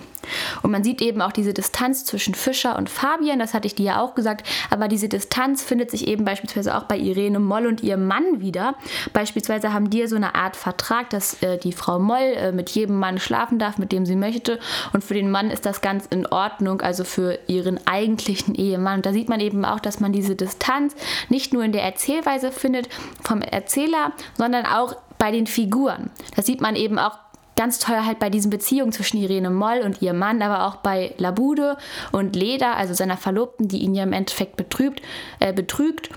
Und 0.61 0.71
man 0.71 0.83
sieht 0.83 1.01
eben 1.01 1.21
auch 1.21 1.31
diese 1.31 1.53
Distanz 1.53 2.05
zwischen 2.05 2.35
Fischer 2.35 2.77
und 2.77 2.89
Fabian, 2.89 3.39
das 3.39 3.53
hatte 3.53 3.67
ich 3.67 3.75
dir 3.75 3.85
ja 3.85 4.01
auch 4.01 4.15
gesagt, 4.15 4.47
aber 4.69 4.87
diese 4.87 5.09
Distanz 5.09 5.63
findet 5.63 5.91
sich 5.91 6.07
eben 6.07 6.25
beispielsweise 6.25 6.75
auch 6.75 6.83
bei 6.83 6.97
Irene 6.97 7.39
Moll 7.39 7.67
und 7.67 7.81
ihrem 7.81 8.07
Mann 8.07 8.39
wieder. 8.39 8.75
Beispielsweise 9.13 9.73
haben 9.73 9.89
die 9.89 10.07
so 10.07 10.15
eine 10.15 10.35
Art 10.35 10.55
Vertrag, 10.55 11.09
dass 11.09 11.41
äh, 11.41 11.57
die 11.57 11.73
Frau 11.73 11.99
Moll 11.99 12.33
äh, 12.35 12.51
mit 12.51 12.69
jedem 12.69 12.97
Mann 12.97 13.19
schlafen 13.19 13.59
darf, 13.59 13.77
mit 13.77 13.91
dem 13.91 14.05
sie 14.05 14.15
möchte. 14.15 14.59
Und 14.93 15.03
für 15.03 15.13
den 15.13 15.31
Mann 15.31 15.51
ist 15.51 15.65
das 15.65 15.81
ganz 15.81 16.05
in 16.07 16.25
Ordnung, 16.25 16.81
also 16.81 17.03
für 17.03 17.39
ihren 17.47 17.85
eigentlichen 17.87 18.55
Ehemann. 18.55 18.97
Und 18.97 19.05
da 19.05 19.13
sieht 19.13 19.29
man 19.29 19.39
eben 19.39 19.65
auch, 19.65 19.79
dass 19.79 19.99
man 19.99 20.11
diese 20.11 20.35
Distanz 20.35 20.95
nicht 21.29 21.53
nur 21.53 21.63
in 21.63 21.71
der 21.71 21.83
Erzählweise 21.83 22.51
findet 22.51 22.89
vom 23.21 23.41
Erzähler, 23.41 24.13
sondern 24.37 24.65
auch 24.65 24.95
bei 25.17 25.31
den 25.31 25.47
Figuren. 25.47 26.09
Das 26.35 26.45
sieht 26.45 26.61
man 26.61 26.75
eben 26.75 26.99
auch 26.99 27.17
ganz 27.55 27.79
toll 27.79 28.05
halt 28.05 28.19
bei 28.19 28.29
diesen 28.29 28.49
Beziehungen 28.49 28.91
zwischen 28.91 29.17
Irene 29.17 29.49
Moll 29.49 29.81
und 29.83 30.01
ihrem 30.01 30.19
Mann, 30.19 30.41
aber 30.41 30.65
auch 30.65 30.77
bei 30.77 31.13
Labude 31.17 31.77
und 32.11 32.35
Leda, 32.35 32.73
also 32.73 32.93
seiner 32.93 33.17
Verlobten, 33.17 33.67
die 33.67 33.79
ihn 33.79 33.95
ja 33.95 34.03
im 34.03 34.13
Endeffekt 34.13 34.57
betrübt, 34.57 35.01
äh, 35.39 35.53
betrügt 35.53 36.09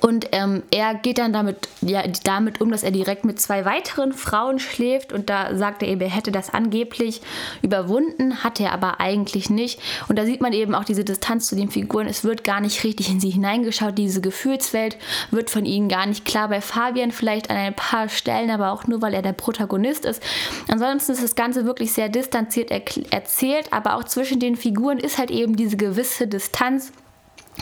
und 0.00 0.28
ähm, 0.32 0.62
er 0.70 0.94
geht 0.94 1.18
dann 1.18 1.32
damit, 1.32 1.68
ja, 1.80 2.02
damit 2.24 2.60
um, 2.60 2.70
dass 2.70 2.82
er 2.82 2.90
direkt 2.90 3.24
mit 3.24 3.40
zwei 3.40 3.64
weiteren 3.64 4.12
Frauen 4.12 4.58
schläft. 4.58 5.12
Und 5.12 5.30
da 5.30 5.56
sagt 5.56 5.82
er 5.82 5.88
eben, 5.88 6.00
er 6.00 6.10
hätte 6.10 6.32
das 6.32 6.50
angeblich 6.50 7.20
überwunden, 7.62 8.42
hat 8.42 8.60
er 8.60 8.72
aber 8.72 9.00
eigentlich 9.00 9.50
nicht. 9.50 9.80
Und 10.08 10.18
da 10.18 10.24
sieht 10.24 10.40
man 10.40 10.52
eben 10.52 10.74
auch 10.74 10.84
diese 10.84 11.04
Distanz 11.04 11.48
zu 11.48 11.56
den 11.56 11.70
Figuren. 11.70 12.06
Es 12.06 12.24
wird 12.24 12.44
gar 12.44 12.60
nicht 12.60 12.82
richtig 12.84 13.10
in 13.10 13.20
sie 13.20 13.30
hineingeschaut. 13.30 13.96
Diese 13.98 14.20
Gefühlswelt 14.20 14.96
wird 15.30 15.50
von 15.50 15.64
ihnen 15.64 15.88
gar 15.88 16.06
nicht 16.06 16.24
klar. 16.24 16.48
Bei 16.48 16.60
Fabian 16.60 17.12
vielleicht 17.12 17.50
an 17.50 17.56
ein 17.56 17.74
paar 17.74 18.08
Stellen, 18.08 18.50
aber 18.50 18.72
auch 18.72 18.86
nur, 18.86 19.02
weil 19.02 19.14
er 19.14 19.22
der 19.22 19.32
Protagonist 19.32 20.04
ist. 20.04 20.22
Ansonsten 20.68 21.12
ist 21.12 21.22
das 21.22 21.34
Ganze 21.34 21.64
wirklich 21.64 21.92
sehr 21.92 22.08
distanziert 22.08 22.70
erzählt. 22.70 23.72
Aber 23.72 23.96
auch 23.96 24.04
zwischen 24.04 24.40
den 24.40 24.56
Figuren 24.56 24.98
ist 24.98 25.18
halt 25.18 25.30
eben 25.30 25.56
diese 25.56 25.76
gewisse 25.76 26.26
Distanz 26.26 26.92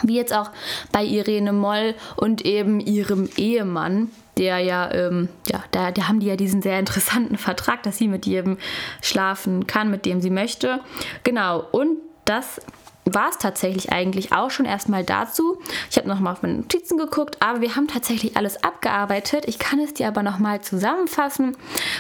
wie 0.02 0.16
jetzt 0.16 0.34
auch 0.34 0.50
bei 0.90 1.04
Irene 1.04 1.52
Moll 1.52 1.94
und 2.16 2.44
eben 2.44 2.80
ihrem 2.80 3.28
Ehemann, 3.36 4.10
der 4.38 4.58
ja, 4.58 4.90
ähm, 4.92 5.28
ja, 5.50 5.62
da, 5.70 5.90
da 5.90 6.08
haben 6.08 6.20
die 6.20 6.26
ja 6.26 6.36
diesen 6.36 6.62
sehr 6.62 6.78
interessanten 6.78 7.36
Vertrag, 7.36 7.82
dass 7.82 7.98
sie 7.98 8.08
mit 8.08 8.26
jedem 8.26 8.58
schlafen 9.02 9.66
kann, 9.66 9.90
mit 9.90 10.06
dem 10.06 10.20
sie 10.20 10.30
möchte. 10.30 10.80
Genau, 11.24 11.64
und 11.70 11.98
das 12.24 12.60
war 13.04 13.30
es 13.30 13.38
tatsächlich 13.38 13.90
eigentlich 13.92 14.32
auch 14.32 14.50
schon 14.50 14.66
erstmal 14.66 15.04
dazu. 15.04 15.58
Ich 15.90 15.96
habe 15.96 16.08
nochmal 16.08 16.34
auf 16.34 16.42
meine 16.42 16.54
Notizen 16.54 16.98
geguckt, 16.98 17.36
aber 17.40 17.60
wir 17.60 17.74
haben 17.74 17.88
tatsächlich 17.88 18.36
alles 18.36 18.62
abgearbeitet. 18.62 19.44
Ich 19.46 19.58
kann 19.58 19.80
es 19.80 19.94
dir 19.94 20.08
aber 20.08 20.22
nochmal 20.22 20.60
zusammenfassen. 20.60 21.56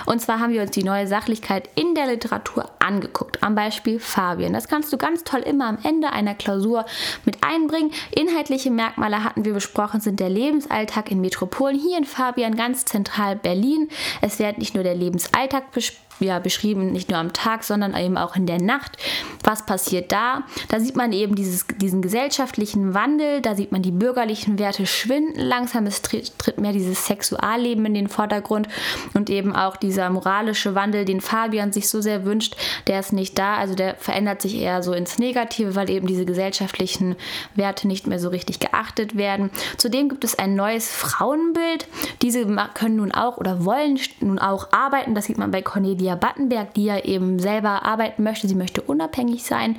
Und 0.06 0.20
zwar 0.20 0.38
haben 0.40 0.52
wir 0.52 0.62
uns 0.62 0.70
die 0.70 0.84
neue 0.84 1.06
Sachlichkeit 1.06 1.68
in 1.74 1.94
der 1.94 2.06
Literatur 2.06 2.70
angeguckt. 2.78 3.42
Am 3.42 3.54
Beispiel 3.54 3.98
Fabian. 3.98 4.52
Das 4.52 4.68
kannst 4.68 4.92
du 4.92 4.96
ganz 4.96 5.24
toll 5.24 5.40
immer 5.40 5.66
am 5.66 5.78
Ende 5.82 6.12
einer 6.12 6.34
Klausur 6.34 6.84
mit 7.24 7.42
einbringen. 7.42 7.92
Inhaltliche 8.12 8.70
Merkmale 8.70 9.24
hatten 9.24 9.44
wir 9.44 9.54
besprochen, 9.54 10.00
sind 10.00 10.20
der 10.20 10.30
Lebensalltag 10.30 11.10
in 11.10 11.20
Metropolen. 11.20 11.78
Hier 11.78 11.98
in 11.98 12.04
Fabian 12.04 12.56
ganz 12.56 12.84
zentral 12.84 13.36
Berlin. 13.36 13.88
Es 14.20 14.38
wird 14.38 14.58
nicht 14.58 14.74
nur 14.74 14.84
der 14.84 14.94
Lebensalltag 14.94 15.72
besprochen 15.72 16.11
ja, 16.20 16.38
beschrieben, 16.38 16.92
nicht 16.92 17.10
nur 17.10 17.18
am 17.18 17.32
Tag, 17.32 17.64
sondern 17.64 17.96
eben 17.96 18.16
auch 18.16 18.36
in 18.36 18.46
der 18.46 18.60
Nacht. 18.60 18.96
Was 19.42 19.66
passiert 19.66 20.12
da? 20.12 20.44
Da 20.68 20.80
sieht 20.80 20.96
man 20.96 21.12
eben 21.12 21.34
dieses, 21.34 21.66
diesen 21.76 22.02
gesellschaftlichen 22.02 22.94
Wandel, 22.94 23.40
da 23.40 23.54
sieht 23.54 23.72
man 23.72 23.82
die 23.82 23.90
bürgerlichen 23.90 24.58
Werte 24.58 24.86
schwinden 24.86 25.40
langsam, 25.40 25.86
es 25.86 26.02
tritt, 26.02 26.38
tritt 26.38 26.58
mehr 26.58 26.72
dieses 26.72 27.06
Sexualleben 27.06 27.86
in 27.86 27.94
den 27.94 28.08
Vordergrund 28.08 28.68
und 29.14 29.30
eben 29.30 29.54
auch 29.54 29.76
dieser 29.76 30.10
moralische 30.10 30.74
Wandel, 30.74 31.04
den 31.04 31.20
Fabian 31.20 31.72
sich 31.72 31.88
so 31.88 32.00
sehr 32.00 32.24
wünscht, 32.24 32.56
der 32.86 33.00
ist 33.00 33.12
nicht 33.12 33.38
da, 33.38 33.56
also 33.56 33.74
der 33.74 33.96
verändert 33.96 34.42
sich 34.42 34.56
eher 34.56 34.82
so 34.82 34.92
ins 34.92 35.18
Negative, 35.18 35.74
weil 35.74 35.90
eben 35.90 36.06
diese 36.06 36.24
gesellschaftlichen 36.24 37.16
Werte 37.54 37.88
nicht 37.88 38.06
mehr 38.06 38.18
so 38.18 38.28
richtig 38.28 38.60
geachtet 38.60 39.16
werden. 39.16 39.50
Zudem 39.76 40.08
gibt 40.08 40.24
es 40.24 40.38
ein 40.38 40.54
neues 40.54 40.92
Frauenbild. 40.94 41.86
Diese 42.22 42.46
können 42.74 42.96
nun 42.96 43.12
auch 43.12 43.38
oder 43.38 43.64
wollen 43.64 43.98
nun 44.20 44.38
auch 44.38 44.72
arbeiten, 44.72 45.14
das 45.14 45.26
sieht 45.26 45.38
man 45.38 45.50
bei 45.50 45.62
Cornelia 45.62 46.11
Julia 46.12 46.16
Battenberg, 46.16 46.74
die 46.74 46.84
ja 46.84 46.98
eben 46.98 47.38
selber 47.38 47.84
arbeiten 47.84 48.22
möchte. 48.22 48.48
Sie 48.48 48.54
möchte 48.54 48.82
unabhängig 48.82 49.44
sein. 49.44 49.76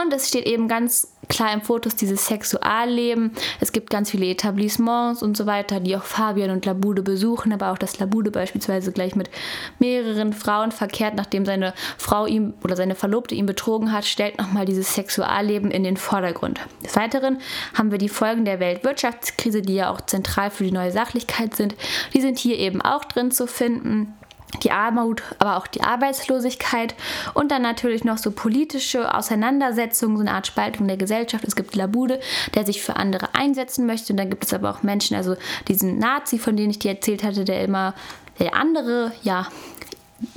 Und 0.00 0.12
es 0.12 0.28
steht 0.28 0.46
eben 0.46 0.68
ganz 0.68 1.08
klar 1.28 1.52
im 1.52 1.62
Fotos 1.62 1.96
dieses 1.96 2.26
Sexualleben. 2.26 3.32
Es 3.60 3.72
gibt 3.72 3.90
ganz 3.90 4.10
viele 4.10 4.26
Etablissements 4.26 5.22
und 5.22 5.36
so 5.36 5.46
weiter, 5.46 5.80
die 5.80 5.96
auch 5.96 6.02
Fabian 6.02 6.50
und 6.50 6.66
Labude 6.66 7.02
besuchen, 7.02 7.52
aber 7.52 7.72
auch 7.72 7.78
das 7.78 7.98
Labude 7.98 8.30
beispielsweise 8.30 8.92
gleich 8.92 9.16
mit 9.16 9.30
mehreren 9.78 10.34
Frauen 10.34 10.70
verkehrt, 10.70 11.14
nachdem 11.14 11.46
seine 11.46 11.72
Frau 11.96 12.26
ihm 12.26 12.54
oder 12.62 12.76
seine 12.76 12.94
Verlobte 12.94 13.34
ihn 13.34 13.46
betrogen 13.46 13.90
hat, 13.90 14.04
stellt 14.04 14.38
nochmal 14.38 14.66
dieses 14.66 14.94
Sexualleben 14.94 15.70
in 15.70 15.82
den 15.82 15.96
Vordergrund. 15.96 16.60
Des 16.84 16.94
Weiteren 16.94 17.38
haben 17.72 17.90
wir 17.90 17.98
die 17.98 18.10
Folgen 18.10 18.44
der 18.44 18.60
Weltwirtschaftskrise, 18.60 19.62
die 19.62 19.76
ja 19.76 19.90
auch 19.90 20.02
zentral 20.02 20.50
für 20.50 20.64
die 20.64 20.72
neue 20.72 20.92
Sachlichkeit 20.92 21.56
sind. 21.56 21.74
Die 22.12 22.20
sind 22.20 22.38
hier 22.38 22.58
eben 22.58 22.82
auch 22.82 23.04
drin 23.04 23.30
zu 23.30 23.46
finden 23.46 24.14
die 24.62 24.70
Armut, 24.70 25.22
aber 25.38 25.56
auch 25.56 25.66
die 25.66 25.82
Arbeitslosigkeit 25.82 26.94
und 27.34 27.50
dann 27.50 27.62
natürlich 27.62 28.04
noch 28.04 28.18
so 28.18 28.30
politische 28.30 29.14
Auseinandersetzungen, 29.14 30.16
so 30.16 30.22
eine 30.22 30.32
Art 30.32 30.46
Spaltung 30.46 30.86
der 30.86 30.96
Gesellschaft. 30.96 31.44
Es 31.44 31.56
gibt 31.56 31.74
Labude, 31.74 32.20
der 32.54 32.64
sich 32.64 32.82
für 32.82 32.96
andere 32.96 33.34
einsetzen 33.34 33.86
möchte 33.86 34.12
und 34.12 34.18
dann 34.18 34.30
gibt 34.30 34.44
es 34.44 34.54
aber 34.54 34.70
auch 34.70 34.82
Menschen, 34.82 35.16
also 35.16 35.36
diesen 35.68 35.98
Nazi, 35.98 36.38
von 36.38 36.56
dem 36.56 36.70
ich 36.70 36.78
dir 36.78 36.92
erzählt 36.92 37.22
hatte, 37.22 37.44
der 37.44 37.64
immer 37.64 37.94
der 38.38 38.54
andere, 38.54 39.12
ja, 39.22 39.46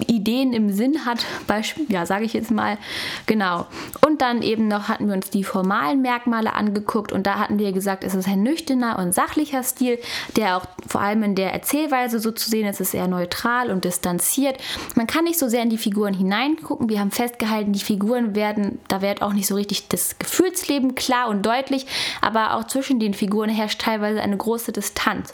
Ideen 0.08 0.54
im 0.54 0.72
Sinn 0.72 1.06
hat, 1.06 1.26
ja, 1.88 2.06
sage 2.06 2.26
ich 2.26 2.34
jetzt 2.34 2.52
mal, 2.52 2.78
genau. 3.26 3.68
Und 4.06 4.22
dann 4.22 4.42
eben 4.42 4.68
noch 4.68 4.88
hatten 4.88 5.08
wir 5.08 5.14
uns 5.14 5.30
die 5.30 5.44
formalen 5.44 6.02
Merkmale 6.02 6.54
angeguckt 6.54 7.12
und 7.12 7.28
da 7.28 7.40
hatten 7.40 7.60
wir 7.60 7.72
gesagt, 7.72 8.04
es 8.04 8.16
ist 8.16 8.28
ein 8.28 8.44
nüchterner 8.44 9.00
und 9.00 9.14
sachlicher 9.14 9.64
Stil, 9.64 10.00
der 10.36 10.58
auch 10.58 10.66
vor 10.88 11.02
allem 11.02 11.24
in 11.24 11.36
der 11.36 11.54
Erzählweise 11.54 12.20
so 12.20 12.32
zu 12.32 12.50
sehen 12.50 12.68
ist, 12.68 12.82
ist 12.82 12.94
eher 12.94 13.08
neutral 13.08 13.72
und 13.72 13.86
distanziert. 13.86 14.58
Man 14.96 15.08
kann 15.08 15.26
nicht 15.26 15.40
so 15.40 15.48
sehr 15.48 15.64
in 15.64 15.70
die 15.70 15.78
Figuren 15.78 16.14
hineingucken. 16.14 16.90
Wir 16.90 17.00
haben 17.00 17.12
festgehalten, 17.12 17.74
die 17.74 17.80
Figuren 17.80 18.36
werden, 18.36 18.80
da 18.88 19.02
wird 19.02 19.22
auch 19.22 19.34
nicht 19.34 19.48
so 19.48 19.56
richtig 19.56 19.88
das 19.88 20.18
Gefühlsleben 20.20 20.96
klar 20.96 21.30
und 21.30 21.46
deutlich, 21.46 21.86
aber 22.22 22.56
auch 22.56 22.66
zwischen 22.66 23.00
den 23.00 23.14
Figuren 23.14 23.50
herrscht 23.50 23.82
teilweise 23.82 24.22
eine 24.22 24.38
große 24.38 24.72
Distanz 24.72 25.34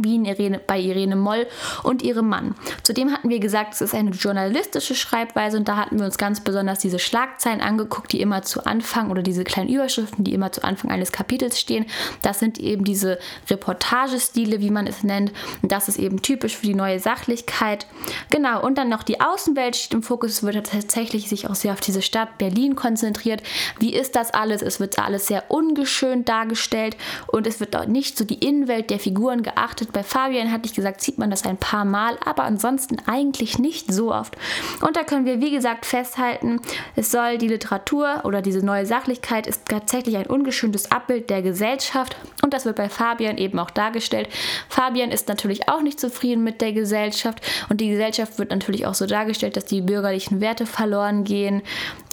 wie 0.00 0.16
Irene, 0.16 0.60
bei 0.64 0.78
Irene 0.78 1.16
Moll 1.16 1.46
und 1.82 2.02
ihrem 2.02 2.28
Mann. 2.28 2.54
Zudem 2.82 3.12
hatten 3.12 3.28
wir 3.28 3.40
gesagt, 3.40 3.74
es 3.74 3.80
ist 3.80 3.94
eine 3.94 4.10
journalistische 4.10 4.94
Schreibweise 4.94 5.56
und 5.56 5.68
da 5.68 5.76
hatten 5.76 5.98
wir 5.98 6.06
uns 6.06 6.18
ganz 6.18 6.40
besonders 6.40 6.78
diese 6.78 6.98
Schlagzeilen 6.98 7.60
angeguckt, 7.60 8.12
die 8.12 8.20
immer 8.20 8.42
zu 8.42 8.64
Anfang 8.64 9.10
oder 9.10 9.22
diese 9.22 9.44
kleinen 9.44 9.68
Überschriften, 9.68 10.24
die 10.24 10.34
immer 10.34 10.52
zu 10.52 10.64
Anfang 10.64 10.90
eines 10.90 11.12
Kapitels 11.12 11.60
stehen. 11.60 11.86
Das 12.22 12.38
sind 12.38 12.58
eben 12.58 12.84
diese 12.84 13.18
Reportagestile, 13.50 14.60
wie 14.60 14.70
man 14.70 14.86
es 14.86 15.02
nennt. 15.02 15.32
Und 15.62 15.72
das 15.72 15.88
ist 15.88 15.98
eben 15.98 16.22
typisch 16.22 16.56
für 16.56 16.66
die 16.66 16.74
neue 16.74 17.00
Sachlichkeit. 17.00 17.86
Genau, 18.30 18.62
und 18.64 18.78
dann 18.78 18.88
noch 18.88 19.02
die 19.02 19.20
Außenwelt 19.20 19.76
steht 19.76 19.94
im 19.94 20.02
Fokus. 20.02 20.32
Es 20.32 20.42
wird 20.42 20.66
tatsächlich 20.66 21.28
sich 21.28 21.48
auch 21.48 21.54
sehr 21.54 21.72
auf 21.72 21.80
diese 21.80 22.02
Stadt 22.02 22.38
Berlin 22.38 22.76
konzentriert. 22.76 23.42
Wie 23.78 23.94
ist 23.94 24.16
das 24.16 24.32
alles? 24.32 24.62
Es 24.62 24.80
wird 24.80 24.98
alles 24.98 25.26
sehr 25.26 25.50
ungeschönt 25.50 26.28
dargestellt 26.28 26.96
und 27.26 27.46
es 27.46 27.60
wird 27.60 27.74
dort 27.74 27.88
nicht 27.88 28.16
so 28.16 28.24
die 28.24 28.46
Innenwelt 28.46 28.90
der 28.90 28.98
Figuren 28.98 29.42
geachtet 29.42 29.83
beachtet. 29.86 29.92
Bei 29.92 30.02
Fabian 30.02 30.50
hatte 30.50 30.66
ich 30.66 30.74
gesagt, 30.74 31.00
sieht 31.00 31.18
man 31.18 31.30
das 31.30 31.44
ein 31.44 31.56
paar 31.56 31.84
Mal, 31.84 32.18
aber 32.24 32.44
ansonsten 32.44 32.96
eigentlich 33.06 33.58
nicht 33.58 33.92
so 33.92 34.12
oft. 34.12 34.36
Und 34.80 34.96
da 34.96 35.04
können 35.04 35.26
wir, 35.26 35.40
wie 35.40 35.50
gesagt, 35.50 35.86
festhalten, 35.86 36.60
es 36.96 37.10
soll 37.10 37.38
die 37.38 37.48
Literatur 37.48 38.22
oder 38.24 38.42
diese 38.42 38.64
neue 38.64 38.86
Sachlichkeit 38.86 39.46
ist 39.46 39.66
tatsächlich 39.68 40.16
ein 40.16 40.26
ungeschöntes 40.26 40.90
Abbild 40.90 41.30
der 41.30 41.42
Gesellschaft 41.42 42.16
und 42.42 42.52
das 42.52 42.64
wird 42.64 42.76
bei 42.76 42.88
Fabian 42.88 43.38
eben 43.38 43.58
auch 43.58 43.70
dargestellt. 43.70 44.28
Fabian 44.68 45.10
ist 45.10 45.28
natürlich 45.28 45.68
auch 45.68 45.82
nicht 45.82 46.00
zufrieden 46.00 46.44
mit 46.44 46.60
der 46.60 46.72
Gesellschaft 46.72 47.40
und 47.68 47.80
die 47.80 47.90
Gesellschaft 47.90 48.38
wird 48.38 48.50
natürlich 48.50 48.86
auch 48.86 48.94
so 48.94 49.06
dargestellt, 49.06 49.56
dass 49.56 49.64
die 49.64 49.80
bürgerlichen 49.80 50.40
Werte 50.40 50.66
verloren 50.66 51.24
gehen, 51.24 51.62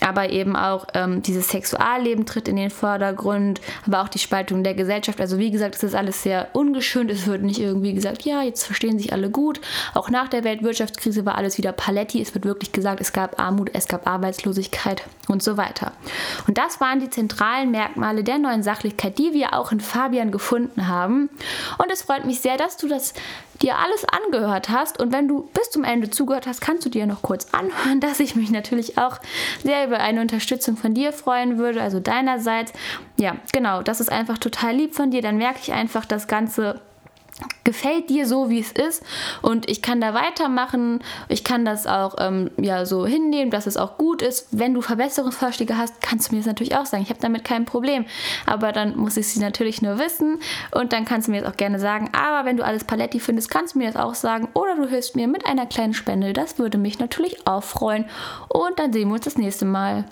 aber 0.01 0.29
eben 0.29 0.55
auch 0.55 0.87
ähm, 0.93 1.21
dieses 1.21 1.49
Sexualleben 1.49 2.25
tritt 2.25 2.47
in 2.47 2.55
den 2.55 2.69
Vordergrund, 2.69 3.61
aber 3.85 4.01
auch 4.01 4.09
die 4.09 4.19
Spaltung 4.19 4.63
der 4.63 4.73
Gesellschaft. 4.73 5.21
Also 5.21 5.37
wie 5.37 5.51
gesagt, 5.51 5.75
es 5.75 5.83
ist 5.83 5.95
alles 5.95 6.23
sehr 6.23 6.49
ungeschönt. 6.53 7.11
Es 7.11 7.27
wird 7.27 7.43
nicht 7.43 7.59
irgendwie 7.59 7.93
gesagt, 7.93 8.23
ja, 8.23 8.41
jetzt 8.41 8.63
verstehen 8.63 8.97
sich 8.97 9.13
alle 9.13 9.29
gut. 9.29 9.61
Auch 9.93 10.09
nach 10.09 10.27
der 10.27 10.43
Weltwirtschaftskrise 10.43 11.25
war 11.25 11.35
alles 11.35 11.57
wieder 11.57 11.71
Paletti. 11.71 12.21
Es 12.21 12.33
wird 12.33 12.45
wirklich 12.45 12.71
gesagt, 12.71 13.01
es 13.01 13.13
gab 13.13 13.39
Armut, 13.39 13.69
es 13.73 13.87
gab 13.87 14.07
Arbeitslosigkeit 14.07 15.03
und 15.27 15.43
so 15.43 15.57
weiter. 15.57 15.93
Und 16.47 16.57
das 16.57 16.81
waren 16.81 16.99
die 16.99 17.09
zentralen 17.09 17.71
Merkmale 17.71 18.23
der 18.23 18.39
neuen 18.39 18.63
Sachlichkeit, 18.63 19.17
die 19.17 19.33
wir 19.33 19.53
auch 19.53 19.71
in 19.71 19.79
Fabian 19.79 20.31
gefunden 20.31 20.87
haben. 20.87 21.29
Und 21.77 21.91
es 21.91 22.01
freut 22.01 22.25
mich 22.25 22.41
sehr, 22.41 22.57
dass 22.57 22.77
du 22.77 22.87
das 22.87 23.13
dir 23.62 23.78
alles 23.78 24.06
angehört 24.06 24.69
hast. 24.69 25.00
Und 25.00 25.12
wenn 25.12 25.28
du 25.28 25.50
bis 25.54 25.69
zum 25.69 25.84
Ende 25.84 26.10
zugehört 26.10 26.47
hast, 26.47 26.62
kannst 26.62 26.86
du 26.86 26.89
dir 26.89 27.06
noch 27.06 27.21
kurz 27.21 27.47
anhören, 27.54 28.00
dass 28.00 28.19
ich 28.19 28.36
mich 28.36 28.52
natürlich 28.52 28.97
auch 28.97 29.19
sehr 29.63 29.86
über 29.86 30.00
eine 30.00 30.21
Unterstützung 30.21 30.78
von 30.78 30.93
dir 30.93 31.13
freuen 31.13 31.58
würde, 31.58 31.82
also 31.82 32.00
deinerseits. 32.00 32.74
Ja, 33.17 33.36
genau, 33.52 33.82
das 33.82 34.00
ist 34.00 34.12
einfach 34.12 34.38
total 34.38 34.76
lieb 34.76 34.95
von 34.95 35.12
dir. 35.12 35.21
Dann 35.21 35.38
merke 35.38 35.60
ich 35.62 35.74
einfach, 35.74 36.06
das 36.06 36.28
Ganze 36.28 36.82
gefällt 37.63 38.10
dir 38.10 38.25
so, 38.25 38.49
wie 38.49 38.60
es 38.60 38.71
ist 38.71 39.04
und 39.41 39.69
ich 39.69 39.82
kann 39.82 40.01
da 40.01 40.13
weitermachen. 40.13 40.99
Ich 41.30 41.43
kann 41.43 41.65
das 41.65 41.88
auch 41.88 42.15
ähm, 42.19 42.49
ja, 42.58 42.86
so 42.86 43.06
hinnehmen, 43.06 43.51
dass 43.51 43.67
es 43.67 43.77
auch 43.77 43.97
gut 43.97 44.21
ist. 44.21 44.47
Wenn 44.51 44.73
du 44.73 44.82
Verbesserungsvorschläge 44.82 45.77
hast, 45.77 46.01
kannst 46.01 46.30
du 46.30 46.36
mir 46.36 46.41
das 46.41 46.47
natürlich 46.47 46.75
auch 46.75 46.86
sagen. 46.86 47.04
Ich 47.04 47.10
habe 47.10 47.19
damit 47.19 47.43
kein 47.43 47.65
Problem. 47.65 48.06
Aber 48.45 48.71
dann 48.71 48.97
muss 48.97 49.17
ich 49.17 49.27
sie 49.27 49.39
natürlich 49.39 49.82
nur 49.82 49.99
wissen 49.99 50.39
und 50.71 50.93
dann 50.93 51.06
kannst 51.06 51.27
du 51.27 51.32
mir 51.32 51.41
das 51.41 51.51
auch 51.51 51.58
gerne 51.58 51.80
sagen. 51.80 52.10
Aber 52.13 52.45
wenn 52.45 52.58
du 52.58 52.65
alles 52.65 52.84
Paletti 52.84 53.19
findest, 53.19 53.49
kannst 53.49 53.75
du 53.75 53.80
mir 53.80 53.91
das 53.91 54.01
auch 54.01 54.15
sagen 54.15 54.49
oder 54.54 54.75
du 54.75 54.88
hilfst 54.88 55.15
mir 55.15 55.27
mit 55.27 55.45
einer 55.45 55.65
kleinen 55.65 55.93
Spende. 55.93 56.34
Das 56.34 56.60
würde 56.60 56.77
mich 56.77 56.99
natürlich 56.99 57.47
auch 57.47 57.63
freuen. 57.63 58.06
Und 58.49 58.80
dann 58.80 58.93
sehen 58.93 59.10
wir 59.10 59.15
uns 59.15 59.25
das 59.25 59.38
nächste 59.38 59.65
Mal. 59.65 60.06